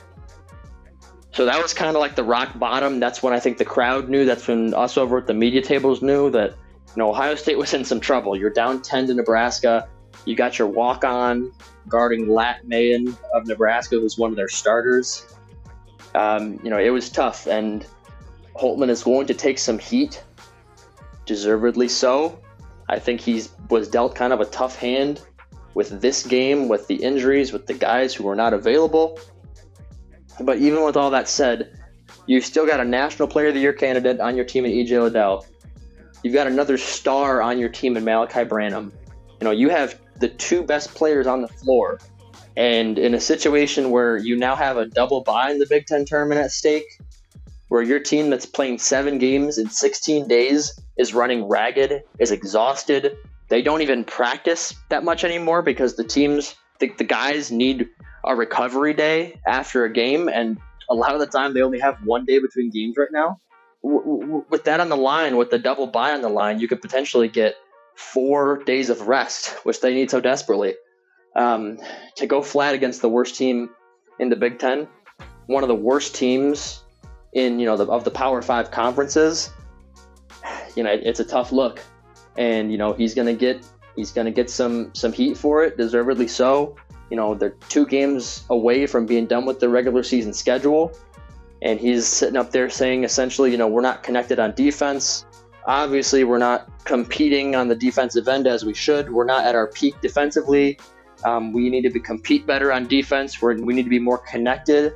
So 1.32 1.44
that 1.46 1.60
was 1.60 1.74
kind 1.74 1.94
of 1.94 2.00
like 2.00 2.14
the 2.14 2.24
rock 2.24 2.58
bottom. 2.58 3.00
That's 3.00 3.22
when 3.22 3.34
I 3.34 3.40
think 3.40 3.58
the 3.58 3.64
crowd 3.64 4.08
knew. 4.08 4.24
That's 4.24 4.46
when 4.46 4.72
us 4.72 4.96
over 4.96 5.18
at 5.18 5.26
the 5.26 5.34
media 5.34 5.62
tables 5.62 6.00
knew 6.00 6.30
that 6.30 6.54
you 6.94 7.02
know 7.02 7.10
Ohio 7.10 7.34
State 7.34 7.58
was 7.58 7.74
in 7.74 7.84
some 7.84 8.00
trouble. 8.00 8.36
You're 8.36 8.50
down 8.50 8.82
10 8.82 9.08
to 9.08 9.14
Nebraska. 9.14 9.88
You 10.24 10.36
got 10.36 10.58
your 10.58 10.68
walk 10.68 11.04
on 11.04 11.52
guarding 11.88 12.28
Lat 12.28 12.66
Mayen 12.66 13.16
of 13.34 13.46
Nebraska, 13.46 13.96
who's 13.96 14.16
one 14.16 14.30
of 14.30 14.36
their 14.36 14.48
starters. 14.48 15.26
Um, 16.14 16.60
you 16.62 16.70
know, 16.70 16.78
it 16.78 16.90
was 16.90 17.10
tough, 17.10 17.46
and 17.46 17.84
Holtmann 18.54 18.88
is 18.88 19.02
going 19.02 19.26
to 19.26 19.34
take 19.34 19.58
some 19.58 19.78
heat, 19.78 20.22
deservedly 21.26 21.88
so. 21.88 22.38
I 22.88 22.98
think 22.98 23.20
he 23.20 23.42
was 23.70 23.88
dealt 23.88 24.14
kind 24.14 24.32
of 24.32 24.40
a 24.40 24.44
tough 24.44 24.76
hand 24.76 25.22
with 25.74 26.00
this 26.00 26.24
game, 26.24 26.68
with 26.68 26.86
the 26.86 26.94
injuries, 26.94 27.52
with 27.52 27.66
the 27.66 27.74
guys 27.74 28.14
who 28.14 28.24
were 28.24 28.36
not 28.36 28.54
available. 28.54 29.18
But 30.40 30.58
even 30.58 30.84
with 30.84 30.96
all 30.96 31.10
that 31.10 31.28
said, 31.28 31.80
you've 32.26 32.44
still 32.44 32.66
got 32.66 32.80
a 32.80 32.84
National 32.84 33.26
Player 33.26 33.48
of 33.48 33.54
the 33.54 33.60
Year 33.60 33.72
candidate 33.72 34.20
on 34.20 34.36
your 34.36 34.44
team 34.44 34.64
in 34.64 34.72
EJ 34.72 35.02
Liddell. 35.02 35.46
You've 36.24 36.32
got 36.32 36.46
another 36.46 36.78
star 36.78 37.42
on 37.42 37.58
your 37.58 37.68
team 37.68 37.98
in 37.98 38.04
Malaki 38.04 38.48
Branham. 38.48 38.92
You 39.40 39.44
know, 39.44 39.50
you 39.50 39.68
have 39.68 40.00
the 40.18 40.30
two 40.30 40.62
best 40.62 40.94
players 40.94 41.26
on 41.26 41.42
the 41.42 41.48
floor. 41.48 42.00
And 42.56 42.98
in 42.98 43.14
a 43.14 43.20
situation 43.20 43.90
where 43.90 44.16
you 44.16 44.34
now 44.34 44.56
have 44.56 44.78
a 44.78 44.86
double 44.86 45.22
bye 45.22 45.50
in 45.50 45.58
the 45.58 45.66
Big 45.68 45.84
Ten 45.86 46.06
tournament 46.06 46.40
at 46.40 46.50
stake, 46.50 46.86
where 47.68 47.82
your 47.82 48.00
team 48.00 48.30
that's 48.30 48.46
playing 48.46 48.78
seven 48.78 49.18
games 49.18 49.58
in 49.58 49.68
16 49.68 50.26
days 50.26 50.80
is 50.96 51.12
running 51.12 51.44
ragged, 51.44 52.02
is 52.18 52.30
exhausted, 52.30 53.18
they 53.48 53.60
don't 53.60 53.82
even 53.82 54.02
practice 54.02 54.74
that 54.88 55.04
much 55.04 55.24
anymore 55.24 55.60
because 55.60 55.96
the 55.96 56.04
teams, 56.04 56.54
the, 56.80 56.90
the 56.96 57.04
guys 57.04 57.50
need 57.52 57.88
a 58.24 58.34
recovery 58.34 58.94
day 58.94 59.38
after 59.46 59.84
a 59.84 59.92
game, 59.92 60.28
and 60.28 60.58
a 60.88 60.94
lot 60.94 61.12
of 61.12 61.20
the 61.20 61.26
time 61.26 61.52
they 61.52 61.60
only 61.60 61.80
have 61.80 61.98
one 62.04 62.24
day 62.24 62.38
between 62.38 62.70
games 62.70 62.96
right 62.96 63.12
now. 63.12 63.40
With 63.86 64.64
that 64.64 64.80
on 64.80 64.88
the 64.88 64.96
line, 64.96 65.36
with 65.36 65.50
the 65.50 65.58
double 65.58 65.86
bye 65.86 66.12
on 66.12 66.22
the 66.22 66.30
line, 66.30 66.58
you 66.58 66.68
could 66.68 66.80
potentially 66.80 67.28
get 67.28 67.54
four 67.94 68.64
days 68.64 68.88
of 68.88 69.08
rest, 69.08 69.50
which 69.64 69.80
they 69.80 69.94
need 69.94 70.10
so 70.10 70.20
desperately. 70.20 70.74
Um, 71.36 71.78
to 72.16 72.26
go 72.26 72.40
flat 72.40 72.74
against 72.74 73.02
the 73.02 73.08
worst 73.08 73.36
team 73.36 73.70
in 74.18 74.30
the 74.30 74.36
Big 74.36 74.58
Ten, 74.58 74.88
one 75.46 75.62
of 75.62 75.68
the 75.68 75.74
worst 75.74 76.14
teams 76.14 76.82
in 77.34 77.58
you 77.58 77.66
know 77.66 77.76
the, 77.76 77.86
of 77.86 78.04
the 78.04 78.10
Power 78.10 78.40
Five 78.40 78.70
conferences, 78.70 79.50
you 80.76 80.82
know 80.82 80.90
it, 80.90 81.02
it's 81.04 81.20
a 81.20 81.24
tough 81.24 81.52
look 81.52 81.80
and 82.36 82.70
you 82.70 82.78
know 82.78 82.92
he's 82.92 83.14
gonna 83.14 83.34
get 83.34 83.64
he's 83.96 84.12
gonna 84.12 84.30
get 84.30 84.50
some 84.50 84.94
some 84.94 85.12
heat 85.12 85.36
for 85.36 85.64
it, 85.64 85.76
deservedly 85.76 86.28
so. 86.28 86.76
You 87.10 87.16
know 87.16 87.34
they're 87.34 87.56
two 87.68 87.86
games 87.86 88.44
away 88.50 88.86
from 88.86 89.06
being 89.06 89.26
done 89.26 89.44
with 89.44 89.60
the 89.60 89.68
regular 89.68 90.02
season 90.02 90.32
schedule, 90.32 90.96
and 91.64 91.80
he's 91.80 92.06
sitting 92.06 92.36
up 92.36 92.52
there 92.52 92.70
saying 92.70 93.02
essentially, 93.02 93.50
you 93.50 93.56
know, 93.56 93.66
we're 93.66 93.80
not 93.80 94.04
connected 94.04 94.38
on 94.38 94.54
defense. 94.54 95.26
Obviously, 95.66 96.22
we're 96.22 96.38
not 96.38 96.68
competing 96.84 97.56
on 97.56 97.66
the 97.66 97.74
defensive 97.74 98.28
end 98.28 98.46
as 98.46 98.64
we 98.64 98.74
should. 98.74 99.10
We're 99.10 99.24
not 99.24 99.44
at 99.44 99.56
our 99.56 99.66
peak 99.66 100.00
defensively. 100.00 100.78
Um, 101.24 101.52
we 101.52 101.70
need 101.70 101.82
to 101.82 101.90
be, 101.90 102.00
compete 102.00 102.46
better 102.46 102.70
on 102.70 102.86
defense. 102.86 103.42
We're, 103.42 103.60
we 103.60 103.74
need 103.74 103.84
to 103.84 103.90
be 103.90 103.98
more 103.98 104.18
connected. 104.18 104.92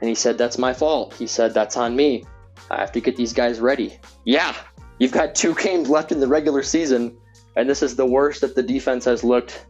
And 0.00 0.08
he 0.08 0.14
said, 0.14 0.36
That's 0.36 0.58
my 0.58 0.74
fault. 0.74 1.14
He 1.14 1.26
said, 1.26 1.54
That's 1.54 1.78
on 1.78 1.96
me. 1.96 2.24
I 2.70 2.80
have 2.80 2.92
to 2.92 3.00
get 3.00 3.16
these 3.16 3.32
guys 3.32 3.60
ready. 3.60 3.98
Yeah, 4.24 4.54
You've 5.00 5.12
got 5.12 5.34
two 5.34 5.54
games 5.54 5.88
left 5.88 6.12
in 6.12 6.20
the 6.20 6.28
regular 6.28 6.62
season, 6.62 7.16
and 7.56 7.68
this 7.68 7.82
is 7.82 7.96
the 7.96 8.04
worst 8.04 8.42
that 8.42 8.54
the 8.54 8.62
defense 8.62 9.06
has 9.06 9.24
looked 9.24 9.64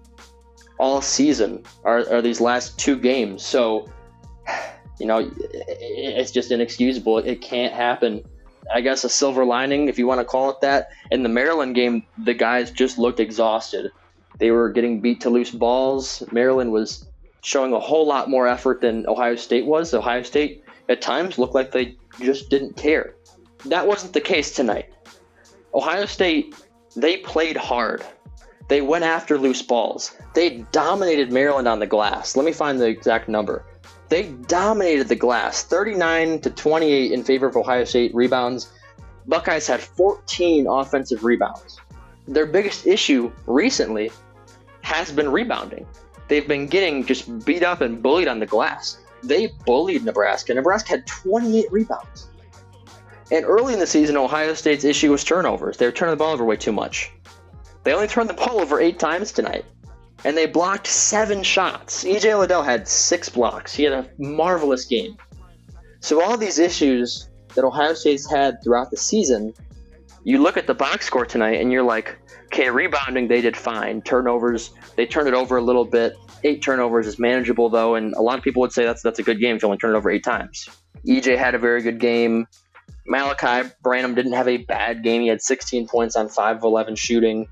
all 0.81 1.01
season. 1.01 1.63
Are, 1.85 1.99
are 2.13 2.21
these 2.21 2.41
last 2.41 2.77
two 2.79 2.99
games? 2.99 3.47
So, 3.47 3.89
you 5.01 5.07
know, 5.07 5.31
it's 5.37 6.31
just 6.31 6.51
inexcusable. 6.51 7.19
It 7.19 7.41
can't 7.41 7.73
happen. 7.73 8.23
I 8.73 8.83
guess 8.83 9.03
a 9.03 9.09
silver 9.09 9.45
lining, 9.45 9.89
if 9.89 9.99
you 9.99 10.07
want 10.07 10.21
to 10.21 10.25
call 10.25 10.51
it 10.51 10.61
that. 10.61 10.91
In 11.11 11.23
the 11.23 11.29
Maryland 11.29 11.75
game, 11.75 12.05
the 12.19 12.35
guys 12.35 12.71
just 12.71 12.99
looked 12.99 13.19
exhausted. 13.19 13.91
They 14.39 14.51
were 14.51 14.71
getting 14.71 15.01
beat 15.01 15.21
to 15.23 15.31
loose 15.31 15.51
balls. 15.51 16.23
Maryland 16.31 16.71
was 16.71 17.07
showing 17.43 17.73
a 17.73 17.81
whole 17.81 18.07
lot 18.07 18.29
more 18.29 18.47
effort 18.47 18.81
than 18.81 19.07
Ohio 19.09 19.37
State 19.37 19.67
was. 19.67 19.93
Ohio 19.95 20.23
State, 20.23 20.63
at 20.89 21.01
times, 21.01 21.39
looked 21.39 21.55
like 21.55 21.73
they 21.73 21.97
just 22.21 22.51
didn't 22.51 22.77
care. 22.77 23.15
That 23.65 23.87
wasn't 23.87 24.13
the 24.13 24.21
case 24.21 24.55
tonight. 24.55 24.93
Ohio 25.75 26.07
State, 26.07 26.55
they 26.95 27.17
played 27.19 27.57
hard. 27.57 28.05
They 28.69 28.83
went 28.83 29.05
after 29.05 29.37
loose 29.37 29.63
balls. 29.63 30.17
They 30.35 30.65
dominated 30.71 31.33
Maryland 31.33 31.67
on 31.67 31.81
the 31.81 31.87
glass. 31.87 32.37
Let 32.37 32.47
me 32.47 32.53
find 32.53 32.79
the 32.79 32.87
exact 32.87 33.29
number 33.29 33.65
They 34.11 34.25
dominated 34.49 35.09
the 35.09 35.15
glass, 35.15 35.63
39 35.63 36.41
to 36.41 36.51
28 36.51 37.13
in 37.13 37.23
favor 37.23 37.47
of 37.47 37.57
Ohio 37.57 37.85
State 37.85 38.13
rebounds. 38.13 38.73
Buckeyes 39.29 39.69
had 39.69 39.81
14 39.81 40.67
offensive 40.67 41.23
rebounds. 41.23 41.81
Their 42.27 42.47
biggest 42.47 42.89
issue 42.89 43.31
recently 43.47 44.11
has 44.83 45.13
been 45.13 45.31
rebounding. 45.31 45.87
They've 46.27 46.47
been 46.47 46.67
getting 46.67 47.07
just 47.07 47.45
beat 47.45 47.63
up 47.63 47.83
and 47.83 48.03
bullied 48.03 48.27
on 48.27 48.41
the 48.41 48.47
glass. 48.47 48.99
They 49.23 49.53
bullied 49.65 50.05
Nebraska. 50.05 50.55
Nebraska 50.55 50.91
had 50.91 51.07
28 51.07 51.71
rebounds. 51.71 52.29
And 53.31 53.45
early 53.45 53.75
in 53.75 53.79
the 53.79 53.87
season, 53.87 54.17
Ohio 54.17 54.55
State's 54.55 54.83
issue 54.83 55.13
was 55.13 55.23
turnovers. 55.23 55.77
They 55.77 55.87
were 55.87 55.93
turning 55.93 56.15
the 56.15 56.17
ball 56.17 56.33
over 56.33 56.45
way 56.45 56.57
too 56.57 56.73
much. 56.73 57.13
They 57.85 57.93
only 57.93 58.09
turned 58.09 58.29
the 58.29 58.35
ball 58.35 58.61
over 58.61 58.81
eight 58.81 58.99
times 58.99 59.31
tonight. 59.31 59.65
And 60.25 60.37
they 60.37 60.47
blocked 60.47 60.87
seven 60.87 61.43
shots. 61.43 62.05
EJ 62.05 62.39
Liddell 62.39 62.63
had 62.63 62.87
six 62.87 63.29
blocks. 63.29 63.75
He 63.75 63.85
had 63.85 63.93
a 63.93 64.11
marvelous 64.19 64.85
game. 64.85 65.17
So 66.01 66.23
all 66.23 66.37
these 66.37 66.59
issues 66.59 67.29
that 67.55 67.65
Ohio 67.65 67.95
State's 67.95 68.31
had 68.31 68.63
throughout 68.63 68.91
the 68.91 68.97
season, 68.97 69.55
you 70.25 70.39
look 70.39 70.57
at 70.57 70.67
the 70.67 70.75
box 70.75 71.07
score 71.07 71.25
tonight 71.25 71.61
and 71.61 71.73
you're 71.73 71.83
like, 71.83 72.19
okay, 72.47 72.71
rebounding 72.71 73.29
they 73.29 73.41
did 73.41 73.57
fine. 73.57 74.03
Turnovers, 74.03 74.71
they 74.97 75.07
turned 75.07 75.29
it 75.29 75.35
over 75.35 75.57
a 75.57 75.63
little 75.63 75.85
bit. 75.85 76.15
Eight 76.43 76.63
turnovers 76.63 77.07
is 77.07 77.19
manageable 77.19 77.69
though, 77.69 77.95
and 77.95 78.15
a 78.15 78.23
lot 78.23 78.39
of 78.39 78.45
people 78.45 78.61
would 78.61 78.73
say 78.73 78.85
that's 78.85 79.03
that's 79.03 79.19
a 79.19 79.23
good 79.23 79.41
game 79.41 79.57
if 79.57 79.63
you 79.63 79.69
only 79.69 79.79
turn 79.79 79.95
it 79.95 79.99
over 79.99 80.11
eight 80.11 80.25
times. 80.25 80.69
EJ 81.07 81.37
had 81.37 81.55
a 81.55 81.59
very 81.59 81.83
good 81.83 82.01
game. 82.01 82.47
Malaki 83.11 83.73
Branham 83.83 84.15
didn't 84.15 84.33
have 84.33 84.49
a 84.49 84.59
bad 84.59 85.03
game. 85.03 85.23
He 85.23 85.29
had 85.29 85.43
16 85.43 85.89
points 85.89 86.17
on 86.17 86.29
5 86.29 86.57
of 86.59 86.63
11 86.63 86.97
shooting. 86.97 87.49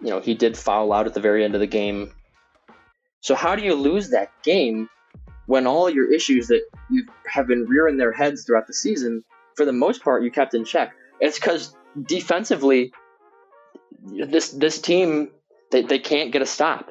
You 0.00 0.10
know, 0.10 0.20
he 0.20 0.34
did 0.34 0.56
foul 0.56 0.92
out 0.92 1.06
at 1.06 1.14
the 1.14 1.20
very 1.20 1.44
end 1.44 1.54
of 1.54 1.60
the 1.60 1.66
game. 1.66 2.12
So 3.20 3.34
how 3.34 3.54
do 3.54 3.62
you 3.62 3.74
lose 3.74 4.10
that 4.10 4.30
game 4.42 4.88
when 5.46 5.66
all 5.66 5.90
your 5.90 6.12
issues 6.12 6.48
that 6.48 6.62
you 6.90 7.06
have 7.26 7.46
been 7.46 7.66
rearing 7.66 7.96
their 7.96 8.12
heads 8.12 8.44
throughout 8.44 8.66
the 8.66 8.74
season, 8.74 9.24
for 9.56 9.66
the 9.66 9.72
most 9.72 10.02
part, 10.02 10.22
you 10.22 10.30
kept 10.30 10.54
in 10.54 10.64
check? 10.64 10.92
It's 11.20 11.38
because 11.38 11.76
defensively, 12.02 12.92
this 14.02 14.50
this 14.50 14.80
team 14.80 15.30
they, 15.70 15.82
they 15.82 15.98
can't 15.98 16.32
get 16.32 16.42
a 16.42 16.46
stop. 16.46 16.89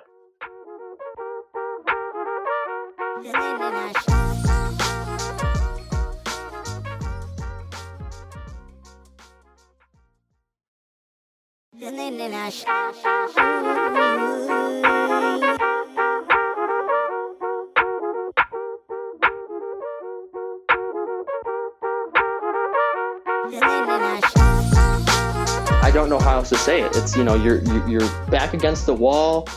I 25.81 25.91
don't 25.93 26.09
know 26.09 26.19
how 26.19 26.35
else 26.35 26.49
to 26.49 26.57
say 26.57 26.81
it. 26.81 26.97
It's 26.97 27.15
you 27.15 27.23
know 27.23 27.35
you're 27.35 27.63
you're 27.87 28.09
back 28.29 28.53
against 28.53 28.85
the 28.85 28.93
wall, 28.93 29.47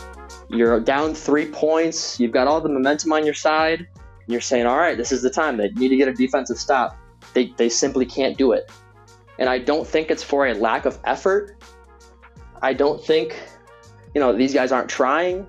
you're 0.47 0.79
down 0.79 1.13
three 1.13 1.47
points, 1.47 2.21
you've 2.21 2.31
got 2.31 2.47
all 2.47 2.61
the 2.61 2.69
momentum 2.69 3.11
on 3.11 3.25
your 3.25 3.33
side, 3.33 3.85
you're 4.27 4.39
saying, 4.39 4.65
all 4.65 4.77
right, 4.77 4.95
this 4.95 5.11
is 5.11 5.21
the 5.21 5.29
time. 5.29 5.57
They 5.57 5.71
need 5.71 5.89
to 5.89 5.97
get 5.97 6.07
a 6.07 6.13
defensive 6.13 6.57
stop. 6.57 6.97
They 7.33 7.47
they 7.57 7.67
simply 7.67 8.05
can't 8.05 8.37
do 8.37 8.53
it, 8.53 8.71
and 9.39 9.49
I 9.49 9.59
don't 9.59 9.85
think 9.85 10.09
it's 10.09 10.23
for 10.23 10.47
a 10.47 10.53
lack 10.53 10.85
of 10.85 10.97
effort. 11.03 11.57
I 12.63 12.71
don't 12.71 13.03
think 13.03 13.37
you 14.15 14.21
know 14.21 14.33
these 14.33 14.53
guys 14.53 14.71
aren't 14.71 14.89
trying 14.89 15.45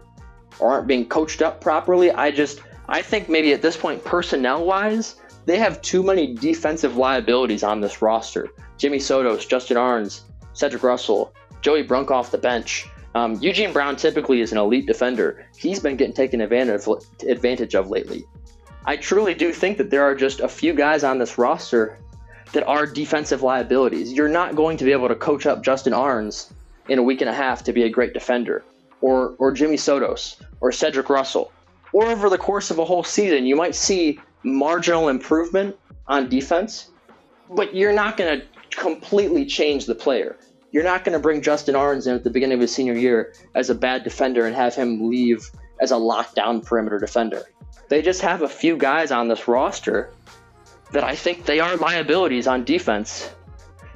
or 0.59 0.73
aren't 0.73 0.89
being 0.89 1.09
coached 1.09 1.43
up 1.43 1.61
properly. 1.61 2.11
I 2.11 2.33
just 2.33 2.61
I 2.89 3.03
think 3.03 3.29
maybe 3.29 3.53
at 3.53 3.63
this 3.63 3.77
point, 3.77 4.05
personnel 4.05 4.65
wise, 4.67 5.17
they 5.47 5.57
have 5.59 5.81
too 5.81 6.03
many 6.03 6.35
defensive 6.35 6.97
liabilities 6.97 7.63
on 7.63 7.81
this 7.81 8.03
roster. 8.03 8.49
Jimmy 8.79 8.99
Sotos, 8.99 9.49
Justin 9.49 9.77
Ahrens, 9.77 10.25
Cedric 10.55 10.83
Russell, 10.83 11.33
Joey 11.63 11.83
Brunk 11.83 12.11
off 12.11 12.33
the 12.33 12.39
bench. 12.39 12.87
Um, 13.15 13.39
Eugene 13.41 13.73
Brown 13.73 13.95
typically 13.95 14.41
is 14.41 14.51
an 14.51 14.59
elite 14.59 14.87
defender. 14.87 15.47
He's 15.57 15.79
been 15.79 15.97
getting 15.97 16.15
taken 16.15 16.41
advantage 16.41 16.87
of, 16.89 17.05
advantage 17.29 17.77
of 17.77 17.89
lately. 17.91 18.25
I 18.87 18.97
truly 18.97 19.35
do 19.35 19.53
think 19.53 19.79
that 19.79 19.89
there 19.89 20.03
are 20.03 20.17
just 20.17 20.41
a 20.41 20.49
few 20.49 20.75
guys 20.75 21.05
on 21.05 21.19
this 21.19 21.39
roster 21.39 21.97
that 22.53 22.67
are 22.67 22.87
defensive 22.87 23.43
liabilities. 23.43 24.13
You're 24.13 24.29
not 24.29 24.57
going 24.57 24.77
to 24.79 24.85
be 24.85 24.93
able 24.93 25.09
to 25.09 25.15
coach 25.15 25.47
up 25.47 25.63
Justin 25.63 25.95
Ahrens 25.95 26.53
in 26.89 26.99
a 26.99 27.03
week 27.03 27.21
and 27.21 27.31
a 27.31 27.35
half 27.35 27.65
to 27.65 27.73
be 27.73 27.85
a 27.85 27.89
great 27.89 28.13
defender, 28.13 28.65
or 29.01 29.35
or 29.39 29.53
Jimmy 29.53 29.77
Sotos, 29.77 30.37
or 30.61 30.73
Cedric 30.73 31.09
Russell, 31.09 31.53
or 31.93 32.07
over 32.07 32.29
the 32.29 32.39
course 32.39 32.71
of 32.71 32.79
a 32.79 32.85
whole 32.85 33.05
season, 33.05 33.47
you 33.47 33.57
might 33.57 33.75
see 33.75 34.19
marginal 34.43 35.09
improvement 35.09 35.77
on 36.07 36.29
defense, 36.29 36.91
but 37.51 37.75
you're 37.75 37.93
not 37.93 38.17
going 38.17 38.41
to 38.41 38.47
completely 38.77 39.47
change 39.47 39.87
the 39.87 39.95
player. 39.95 40.37
You're 40.73 40.85
not 40.85 41.05
going 41.05 41.13
to 41.13 41.21
bring 41.21 41.41
Justin 41.41 41.77
Ahrens 41.77 42.07
in 42.07 42.15
at 42.17 42.25
the 42.25 42.31
beginning 42.31 42.57
of 42.57 42.61
his 42.61 42.75
senior 42.75 42.95
year 42.95 43.33
as 43.55 43.71
a 43.71 43.75
bad 43.75 44.03
defender 44.03 44.45
and 44.45 44.57
have 44.57 44.75
him 44.75 45.09
leave 45.09 45.49
as 45.81 45.93
a 45.93 45.95
lockdown 45.95 46.65
perimeter 46.65 46.99
defender. 46.99 47.45
They 47.89 48.03
just 48.03 48.21
have 48.23 48.43
a 48.43 48.49
few 48.49 48.77
guys 48.77 49.13
on 49.13 49.29
this 49.29 49.47
roster 49.47 50.11
that 50.93 51.05
I 51.05 51.15
think 51.15 51.45
they 51.45 51.61
are 51.61 51.77
liabilities 51.77 52.47
on 52.47 52.65
defense. 52.65 53.31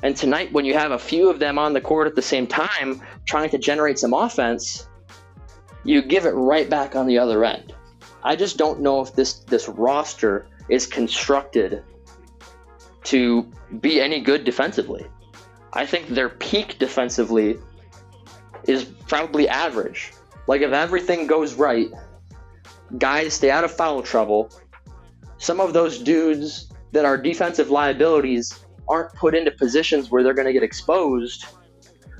And 0.02 0.16
tonight, 0.16 0.52
when 0.52 0.64
you 0.64 0.74
have 0.74 0.92
a 0.92 0.98
few 0.98 1.28
of 1.28 1.38
them 1.38 1.58
on 1.58 1.72
the 1.72 1.80
court 1.80 2.06
at 2.06 2.14
the 2.14 2.22
same 2.22 2.46
time 2.46 3.02
trying 3.26 3.50
to 3.50 3.58
generate 3.58 3.98
some 3.98 4.14
offense, 4.14 4.88
you 5.84 6.02
give 6.02 6.24
it 6.24 6.30
right 6.30 6.68
back 6.68 6.94
on 6.94 7.06
the 7.06 7.18
other 7.18 7.44
end. 7.44 7.74
I 8.22 8.36
just 8.36 8.56
don't 8.56 8.80
know 8.80 9.00
if 9.00 9.14
this 9.14 9.40
this 9.40 9.68
roster 9.68 10.46
is 10.68 10.86
constructed 10.86 11.82
to 13.04 13.50
be 13.80 14.00
any 14.00 14.20
good 14.20 14.44
defensively. 14.44 15.06
I 15.72 15.86
think 15.86 16.08
their 16.08 16.28
peak 16.28 16.78
defensively 16.78 17.58
is 18.64 18.84
probably 18.84 19.48
average. 19.48 20.12
Like 20.46 20.62
if 20.62 20.72
everything 20.72 21.26
goes 21.26 21.54
right, 21.54 21.88
guys 22.98 23.34
stay 23.34 23.50
out 23.50 23.64
of 23.64 23.72
foul 23.72 24.02
trouble. 24.02 24.50
Some 25.38 25.60
of 25.60 25.72
those 25.72 25.98
dudes 25.98 26.70
that 26.92 27.04
are 27.04 27.16
defensive 27.16 27.70
liabilities 27.70 28.58
aren't 28.88 29.12
put 29.14 29.34
into 29.34 29.50
positions 29.50 30.10
where 30.10 30.22
they're 30.22 30.34
going 30.34 30.46
to 30.46 30.52
get 30.52 30.62
exposed. 30.62 31.46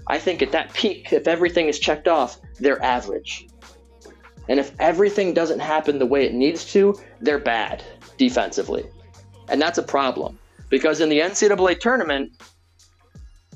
I 0.07 0.19
think 0.19 0.43
at 0.43 0.53
that 0.53 0.73
peak, 0.73 1.13
if 1.13 1.29
everything 1.29 1.69
is 1.69 1.79
checked 1.79 2.09
off, 2.09 2.39
they're 2.61 2.83
average. 2.83 3.49
And 4.49 4.59
if 4.59 4.73
everything 4.79 5.35
doesn't 5.35 5.61
happen 5.61 5.99
the 5.99 6.07
way 6.07 6.25
it 6.25 6.33
needs 6.33 6.65
to, 6.73 6.99
they're 7.21 7.39
bad 7.39 7.85
defensively. 8.17 8.87
And 9.49 9.61
that's 9.61 9.79
a 9.79 9.83
problem. 9.83 10.39
Because 10.71 11.01
in 11.01 11.09
the 11.09 11.21
NCAA 11.21 11.81
tournament, 11.81 12.33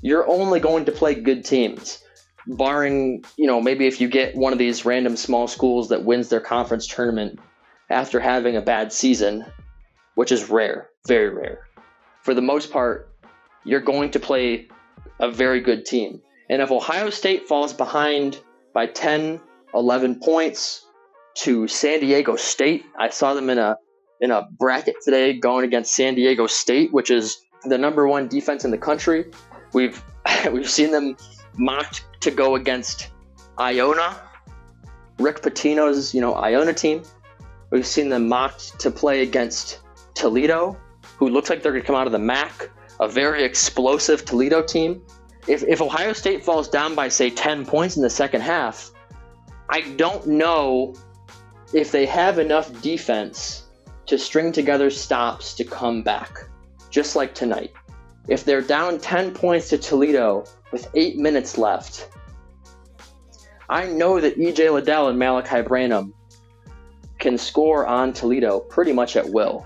you're 0.03 0.29
only 0.29 0.61
going 0.61 0.85
to 0.87 0.93
play 0.93 1.15
good 1.15 1.45
teams. 1.45 2.03
Barring, 2.47 3.25
you 3.37 3.47
know, 3.47 3.61
maybe 3.61 3.87
if 3.87 4.01
you 4.01 4.09
get 4.09 4.35
one 4.35 4.53
of 4.53 4.59
these 4.59 4.85
random 4.85 5.17
small 5.17 5.47
schools 5.47 5.89
that 5.91 6.05
wins 6.05 6.29
their 6.29 6.41
conference 6.41 6.87
tournament 6.87 7.39
after 7.89 8.19
having 8.19 8.57
a 8.57 8.63
bad 8.63 8.93
season, 8.93 9.45
which 10.15 10.33
is 10.33 10.51
rare, 10.51 10.89
very 11.07 11.31
rare. 11.31 11.69
For 12.23 12.35
the 12.35 12.43
most 12.43 12.73
part, 12.73 13.13
you're 13.65 13.81
going 13.81 14.11
to 14.13 14.21
play 14.21 14.69
a 15.19 15.31
very 15.31 15.61
good 15.61 15.85
team. 15.85 16.21
And 16.49 16.63
if 16.63 16.71
Ohio 16.71 17.11
State 17.11 17.49
falls 17.49 17.73
behind 17.73 18.39
by 18.75 18.87
10, 18.87 19.41
11 19.75 20.21
points 20.21 20.87
to 21.35 21.67
San 21.69 22.01
Diego 22.01 22.37
State, 22.37 22.85
I 22.99 23.09
saw 23.09 23.35
them 23.35 23.51
in 23.51 23.59
a 23.59 23.77
in 24.21 24.31
a 24.31 24.47
bracket 24.57 24.97
today 25.03 25.33
going 25.33 25.65
against 25.65 25.95
San 25.95 26.15
Diego 26.15 26.47
State, 26.47 26.93
which 26.93 27.11
is 27.11 27.45
the 27.65 27.77
number 27.77 28.07
one 28.07 28.29
defense 28.29 28.65
in 28.65 28.71
the 28.71 28.79
country. 28.79 29.31
We've 29.73 30.03
we've 30.53 30.71
seen 30.71 30.91
them 30.91 31.17
mocked 31.57 32.05
to 32.21 32.31
go 32.31 32.55
against 32.55 33.11
Iona, 33.59 34.21
Rick 35.19 35.43
Pitino's 35.43 36.15
you 36.15 36.21
know 36.21 36.35
Iona 36.35 36.73
team. 36.73 37.03
We've 37.71 37.87
seen 37.87 38.11
them 38.11 38.29
mocked 38.29 38.79
to 38.81 38.91
play 38.91 39.23
against 39.23 39.81
Toledo, 40.15 40.77
who 41.23 41.29
looks 41.29 41.49
like 41.49 41.63
they're 41.63 41.71
going 41.71 41.83
to 41.83 41.87
come 41.87 41.95
out 41.95 42.09
of 42.09 42.13
the 42.13 42.19
MAC, 42.19 42.69
a 42.99 43.07
very 43.07 43.45
explosive 43.45 44.25
Toledo 44.25 44.61
team. 44.61 45.01
If, 45.47 45.63
if 45.63 45.81
Ohio 45.81 46.13
State 46.13 46.43
falls 46.43 46.69
down 46.69 46.97
by 46.97 47.07
say 47.11 47.31
10 47.31 47.65
points 47.65 47.97
in 47.97 48.03
the 48.03 48.11
second 48.11 48.41
half, 48.41 48.91
I 49.71 49.83
don't 49.83 50.27
know 50.27 50.97
if 51.73 51.93
they 51.93 52.07
have 52.07 52.41
enough 52.41 52.83
defense 52.83 53.69
to 54.07 54.19
string 54.19 54.51
together 54.51 54.91
stops 54.91 55.55
to 55.55 55.63
come 55.63 56.03
back, 56.03 56.41
just 56.91 57.15
like 57.15 57.37
tonight. 57.37 57.73
If 58.27 58.45
they're 58.45 58.61
down 58.61 58.99
10 58.99 59.33
points 59.33 59.69
to 59.69 59.79
Toledo 59.79 60.45
with 60.73 60.89
eight 60.95 61.19
minutes 61.19 61.57
left, 61.57 62.09
I 63.69 63.87
know 63.87 64.19
that 64.19 64.39
EJ 64.39 64.73
Liddell 64.73 65.07
and 65.07 65.21
Malaki 65.21 65.65
Branham 65.65 66.15
can 67.21 67.39
score 67.39 67.87
on 67.87 68.13
Toledo 68.13 68.59
pretty 68.59 68.93
much 68.93 69.15
at 69.15 69.31
will. 69.31 69.65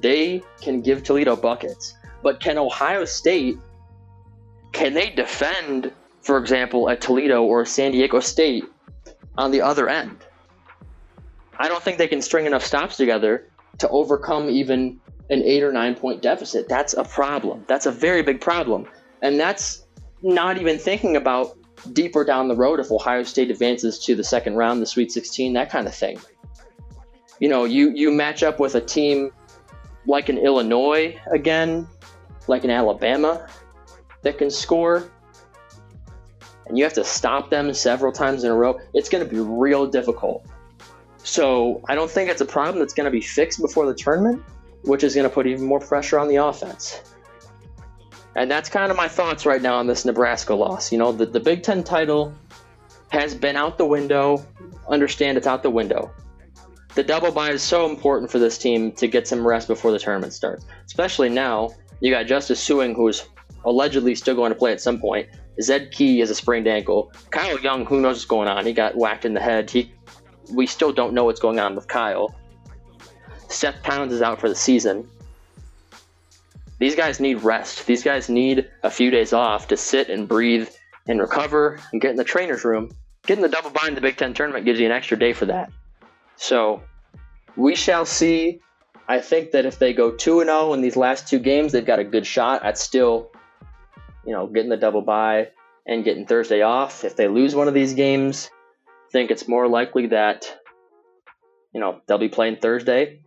They 0.00 0.42
can 0.60 0.80
give 0.80 1.02
Toledo 1.02 1.36
buckets. 1.36 1.96
But 2.22 2.40
can 2.40 2.58
Ohio 2.58 3.04
State, 3.04 3.58
can 4.72 4.94
they 4.94 5.10
defend, 5.10 5.92
for 6.22 6.38
example, 6.38 6.88
at 6.88 7.00
Toledo 7.00 7.42
or 7.42 7.64
San 7.64 7.92
Diego 7.92 8.20
State 8.20 8.64
on 9.36 9.50
the 9.50 9.60
other 9.60 9.88
end? 9.88 10.24
I 11.58 11.68
don't 11.68 11.82
think 11.82 11.98
they 11.98 12.08
can 12.08 12.22
string 12.22 12.46
enough 12.46 12.64
stops 12.64 12.96
together 12.96 13.46
to 13.78 13.88
overcome 13.88 14.48
even 14.48 15.00
an 15.30 15.42
eight 15.42 15.62
or 15.62 15.72
nine 15.72 15.94
point 15.94 16.22
deficit. 16.22 16.68
That's 16.68 16.94
a 16.94 17.04
problem. 17.04 17.64
That's 17.68 17.86
a 17.86 17.92
very 17.92 18.22
big 18.22 18.40
problem. 18.40 18.86
And 19.22 19.38
that's 19.38 19.84
not 20.22 20.58
even 20.58 20.78
thinking 20.78 21.16
about 21.16 21.56
deeper 21.92 22.24
down 22.24 22.48
the 22.48 22.56
road 22.56 22.80
if 22.80 22.90
Ohio 22.90 23.22
State 23.22 23.50
advances 23.50 23.98
to 24.00 24.14
the 24.14 24.24
second 24.24 24.56
round, 24.56 24.80
the 24.80 24.86
Sweet 24.86 25.12
16, 25.12 25.52
that 25.54 25.70
kind 25.70 25.86
of 25.86 25.94
thing. 25.94 26.18
You 27.40 27.48
know, 27.48 27.64
you, 27.64 27.90
you 27.90 28.10
match 28.10 28.42
up 28.42 28.58
with 28.58 28.74
a 28.74 28.80
team 28.80 29.30
like 30.06 30.28
an 30.28 30.38
Illinois 30.38 31.18
again, 31.32 31.88
like 32.48 32.64
an 32.64 32.70
Alabama 32.70 33.48
that 34.22 34.38
can 34.38 34.50
score, 34.50 35.10
and 36.66 36.78
you 36.78 36.84
have 36.84 36.94
to 36.94 37.04
stop 37.04 37.50
them 37.50 37.72
several 37.74 38.12
times 38.12 38.44
in 38.44 38.50
a 38.50 38.54
row. 38.54 38.78
It's 38.94 39.08
going 39.08 39.24
to 39.24 39.30
be 39.30 39.40
real 39.40 39.86
difficult. 39.86 40.46
So 41.18 41.82
I 41.88 41.94
don't 41.94 42.10
think 42.10 42.30
it's 42.30 42.40
a 42.40 42.46
problem 42.46 42.78
that's 42.78 42.94
going 42.94 43.06
to 43.06 43.10
be 43.10 43.20
fixed 43.20 43.60
before 43.60 43.86
the 43.86 43.94
tournament, 43.94 44.42
which 44.82 45.04
is 45.04 45.14
going 45.14 45.28
to 45.28 45.34
put 45.34 45.46
even 45.46 45.64
more 45.64 45.80
pressure 45.80 46.18
on 46.18 46.28
the 46.28 46.36
offense. 46.36 47.02
And 48.36 48.50
that's 48.50 48.68
kind 48.68 48.90
of 48.90 48.96
my 48.96 49.08
thoughts 49.08 49.46
right 49.46 49.62
now 49.62 49.76
on 49.76 49.86
this 49.86 50.04
Nebraska 50.04 50.54
loss. 50.54 50.90
You 50.90 50.98
know, 50.98 51.12
the, 51.12 51.26
the 51.26 51.40
Big 51.40 51.62
Ten 51.62 51.84
title 51.84 52.34
has 53.10 53.34
been 53.34 53.56
out 53.56 53.78
the 53.78 53.86
window. 53.86 54.44
Understand 54.88 55.38
it's 55.38 55.46
out 55.46 55.62
the 55.62 55.70
window. 55.70 56.10
The 56.94 57.02
double 57.02 57.32
bye 57.32 57.50
is 57.50 57.62
so 57.62 57.90
important 57.90 58.30
for 58.30 58.38
this 58.38 58.56
team 58.56 58.92
to 58.92 59.08
get 59.08 59.26
some 59.26 59.46
rest 59.46 59.66
before 59.66 59.90
the 59.90 59.98
tournament 59.98 60.32
starts. 60.32 60.64
Especially 60.86 61.28
now, 61.28 61.70
you 62.00 62.12
got 62.12 62.26
Justice 62.26 62.64
Sueing, 62.66 62.94
who's 62.94 63.26
allegedly 63.64 64.14
still 64.14 64.36
going 64.36 64.52
to 64.52 64.58
play 64.58 64.72
at 64.72 64.80
some 64.80 65.00
point. 65.00 65.28
Zed 65.60 65.90
Key 65.90 66.20
has 66.20 66.30
a 66.30 66.34
sprained 66.34 66.68
ankle. 66.68 67.12
Kyle 67.30 67.58
Young, 67.60 67.84
who 67.84 68.00
knows 68.00 68.16
what's 68.16 68.24
going 68.24 68.48
on? 68.48 68.64
He 68.64 68.72
got 68.72 68.96
whacked 68.96 69.24
in 69.24 69.34
the 69.34 69.40
head. 69.40 69.70
He, 69.70 69.92
we 70.52 70.66
still 70.66 70.92
don't 70.92 71.14
know 71.14 71.24
what's 71.24 71.40
going 71.40 71.58
on 71.58 71.74
with 71.74 71.88
Kyle. 71.88 72.34
Seth 73.48 73.82
Towns 73.82 74.12
is 74.12 74.22
out 74.22 74.40
for 74.40 74.48
the 74.48 74.54
season. 74.54 75.08
These 76.78 76.94
guys 76.94 77.18
need 77.18 77.42
rest. 77.42 77.86
These 77.86 78.02
guys 78.04 78.28
need 78.28 78.68
a 78.82 78.90
few 78.90 79.10
days 79.10 79.32
off 79.32 79.68
to 79.68 79.76
sit 79.76 80.10
and 80.10 80.28
breathe 80.28 80.68
and 81.08 81.20
recover 81.20 81.80
and 81.92 82.00
get 82.00 82.10
in 82.10 82.16
the 82.16 82.24
trainer's 82.24 82.64
room. 82.64 82.90
Getting 83.26 83.42
the 83.42 83.48
double 83.48 83.70
bind 83.70 83.88
in 83.88 83.94
the 83.94 84.00
Big 84.00 84.16
Ten 84.16 84.34
tournament 84.34 84.64
gives 84.64 84.78
you 84.78 84.86
an 84.86 84.92
extra 84.92 85.18
day 85.18 85.32
for 85.32 85.46
that. 85.46 85.72
So 86.36 86.82
we 87.56 87.74
shall 87.74 88.04
see. 88.04 88.60
I 89.06 89.20
think 89.20 89.50
that 89.50 89.66
if 89.66 89.78
they 89.78 89.92
go 89.92 90.10
2 90.10 90.44
0 90.44 90.72
in 90.72 90.80
these 90.80 90.96
last 90.96 91.28
two 91.28 91.38
games, 91.38 91.72
they've 91.72 91.84
got 91.84 91.98
a 91.98 92.04
good 92.04 92.26
shot 92.26 92.64
at 92.64 92.78
still, 92.78 93.30
you 94.24 94.32
know, 94.32 94.46
getting 94.46 94.70
the 94.70 94.76
double 94.76 95.02
bye 95.02 95.48
and 95.86 96.04
getting 96.04 96.26
Thursday 96.26 96.62
off. 96.62 97.04
If 97.04 97.16
they 97.16 97.28
lose 97.28 97.54
one 97.54 97.68
of 97.68 97.74
these 97.74 97.94
games, 97.94 98.50
I 98.88 99.10
think 99.12 99.30
it's 99.30 99.46
more 99.46 99.68
likely 99.68 100.08
that, 100.08 100.58
you 101.72 101.80
know, 101.80 102.00
they'll 102.06 102.18
be 102.18 102.28
playing 102.28 102.56
Thursday 102.56 103.20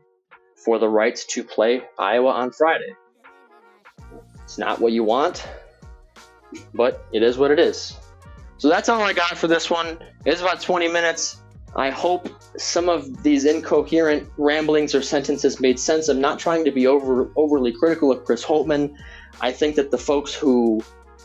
for 0.55 0.79
the 0.79 0.89
rights 0.89 1.25
to 1.25 1.43
play 1.43 1.83
Iowa 1.99 2.31
on 2.31 2.51
Friday. 2.51 2.95
It's 4.43 4.57
not 4.57 4.79
what 4.79 4.93
you 4.93 5.03
want, 5.03 5.45
but 6.73 7.05
it 7.11 7.21
is 7.21 7.37
what 7.37 7.51
it 7.51 7.59
is. 7.59 7.95
So 8.57 8.69
that's 8.69 8.89
all 8.89 9.01
I 9.01 9.13
got 9.13 9.37
for 9.37 9.47
this 9.47 9.69
one. 9.69 9.99
It's 10.25 10.41
about 10.41 10.61
20 10.61 10.87
minutes. 10.87 11.41
I 11.75 11.91
hope 11.91 12.29
some 12.57 12.89
of 12.89 13.23
these 13.23 13.45
incoherent 13.45 14.29
ramblings 14.37 14.95
or 14.95 15.01
sentences 15.01 15.59
made 15.59 15.79
sense. 15.79 16.09
I'm 16.09 16.19
not 16.19 16.39
trying 16.39 16.65
to 16.65 16.71
be 16.71 16.87
over 16.87 17.29
overly 17.35 17.71
critical 17.71 18.11
of 18.11 18.25
Chris 18.25 18.43
Holtmann. 18.43 18.95
I 19.41 19.51
think 19.51 19.75
that 19.75 19.91
the 19.91 19.97
folks 19.97 20.33
who 20.33 20.81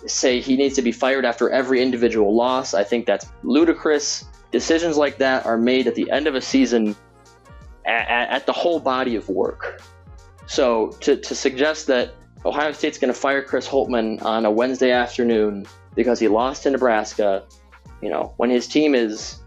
say 0.07 0.40
he 0.40 0.57
needs 0.57 0.75
to 0.77 0.83
be 0.83 0.92
fired 0.92 1.25
after 1.25 1.49
every 1.51 1.81
individual 1.81 2.35
loss, 2.35 2.75
I 2.75 2.85
think 2.85 3.07
that's 3.07 3.27
ludicrous. 3.42 4.25
Decisions 4.51 4.97
like 4.97 5.18
that 5.18 5.47
are 5.47 5.57
made 5.57 5.87
at 5.87 5.95
the 5.95 6.11
end 6.11 6.27
of 6.27 6.35
a 6.35 6.40
season 6.40 6.95
at, 7.87 8.29
at 8.29 8.47
the 8.47 8.53
whole 8.53 8.81
body 8.81 9.16
of 9.16 9.29
work. 9.29 9.81
So 10.47 10.88
to, 11.01 11.16
to 11.16 11.35
suggest 11.35 11.87
that 11.87 12.14
Ohio 12.45 12.73
State's 12.73 12.99
going 12.99 13.12
to 13.12 13.18
fire 13.18 13.42
Chris 13.42 13.66
Holtmann 13.66 14.23
on 14.23 14.45
a 14.45 14.51
Wednesday 14.51 14.90
afternoon 14.90 15.66
because 15.95 16.18
he 16.18 16.29
lost 16.29 16.64
to 16.64 16.71
Nebraska, 16.71 17.45
you 18.03 18.11
know, 18.11 18.35
when 18.37 18.51
his 18.51 18.66
team 18.66 18.95
is, 18.95 19.41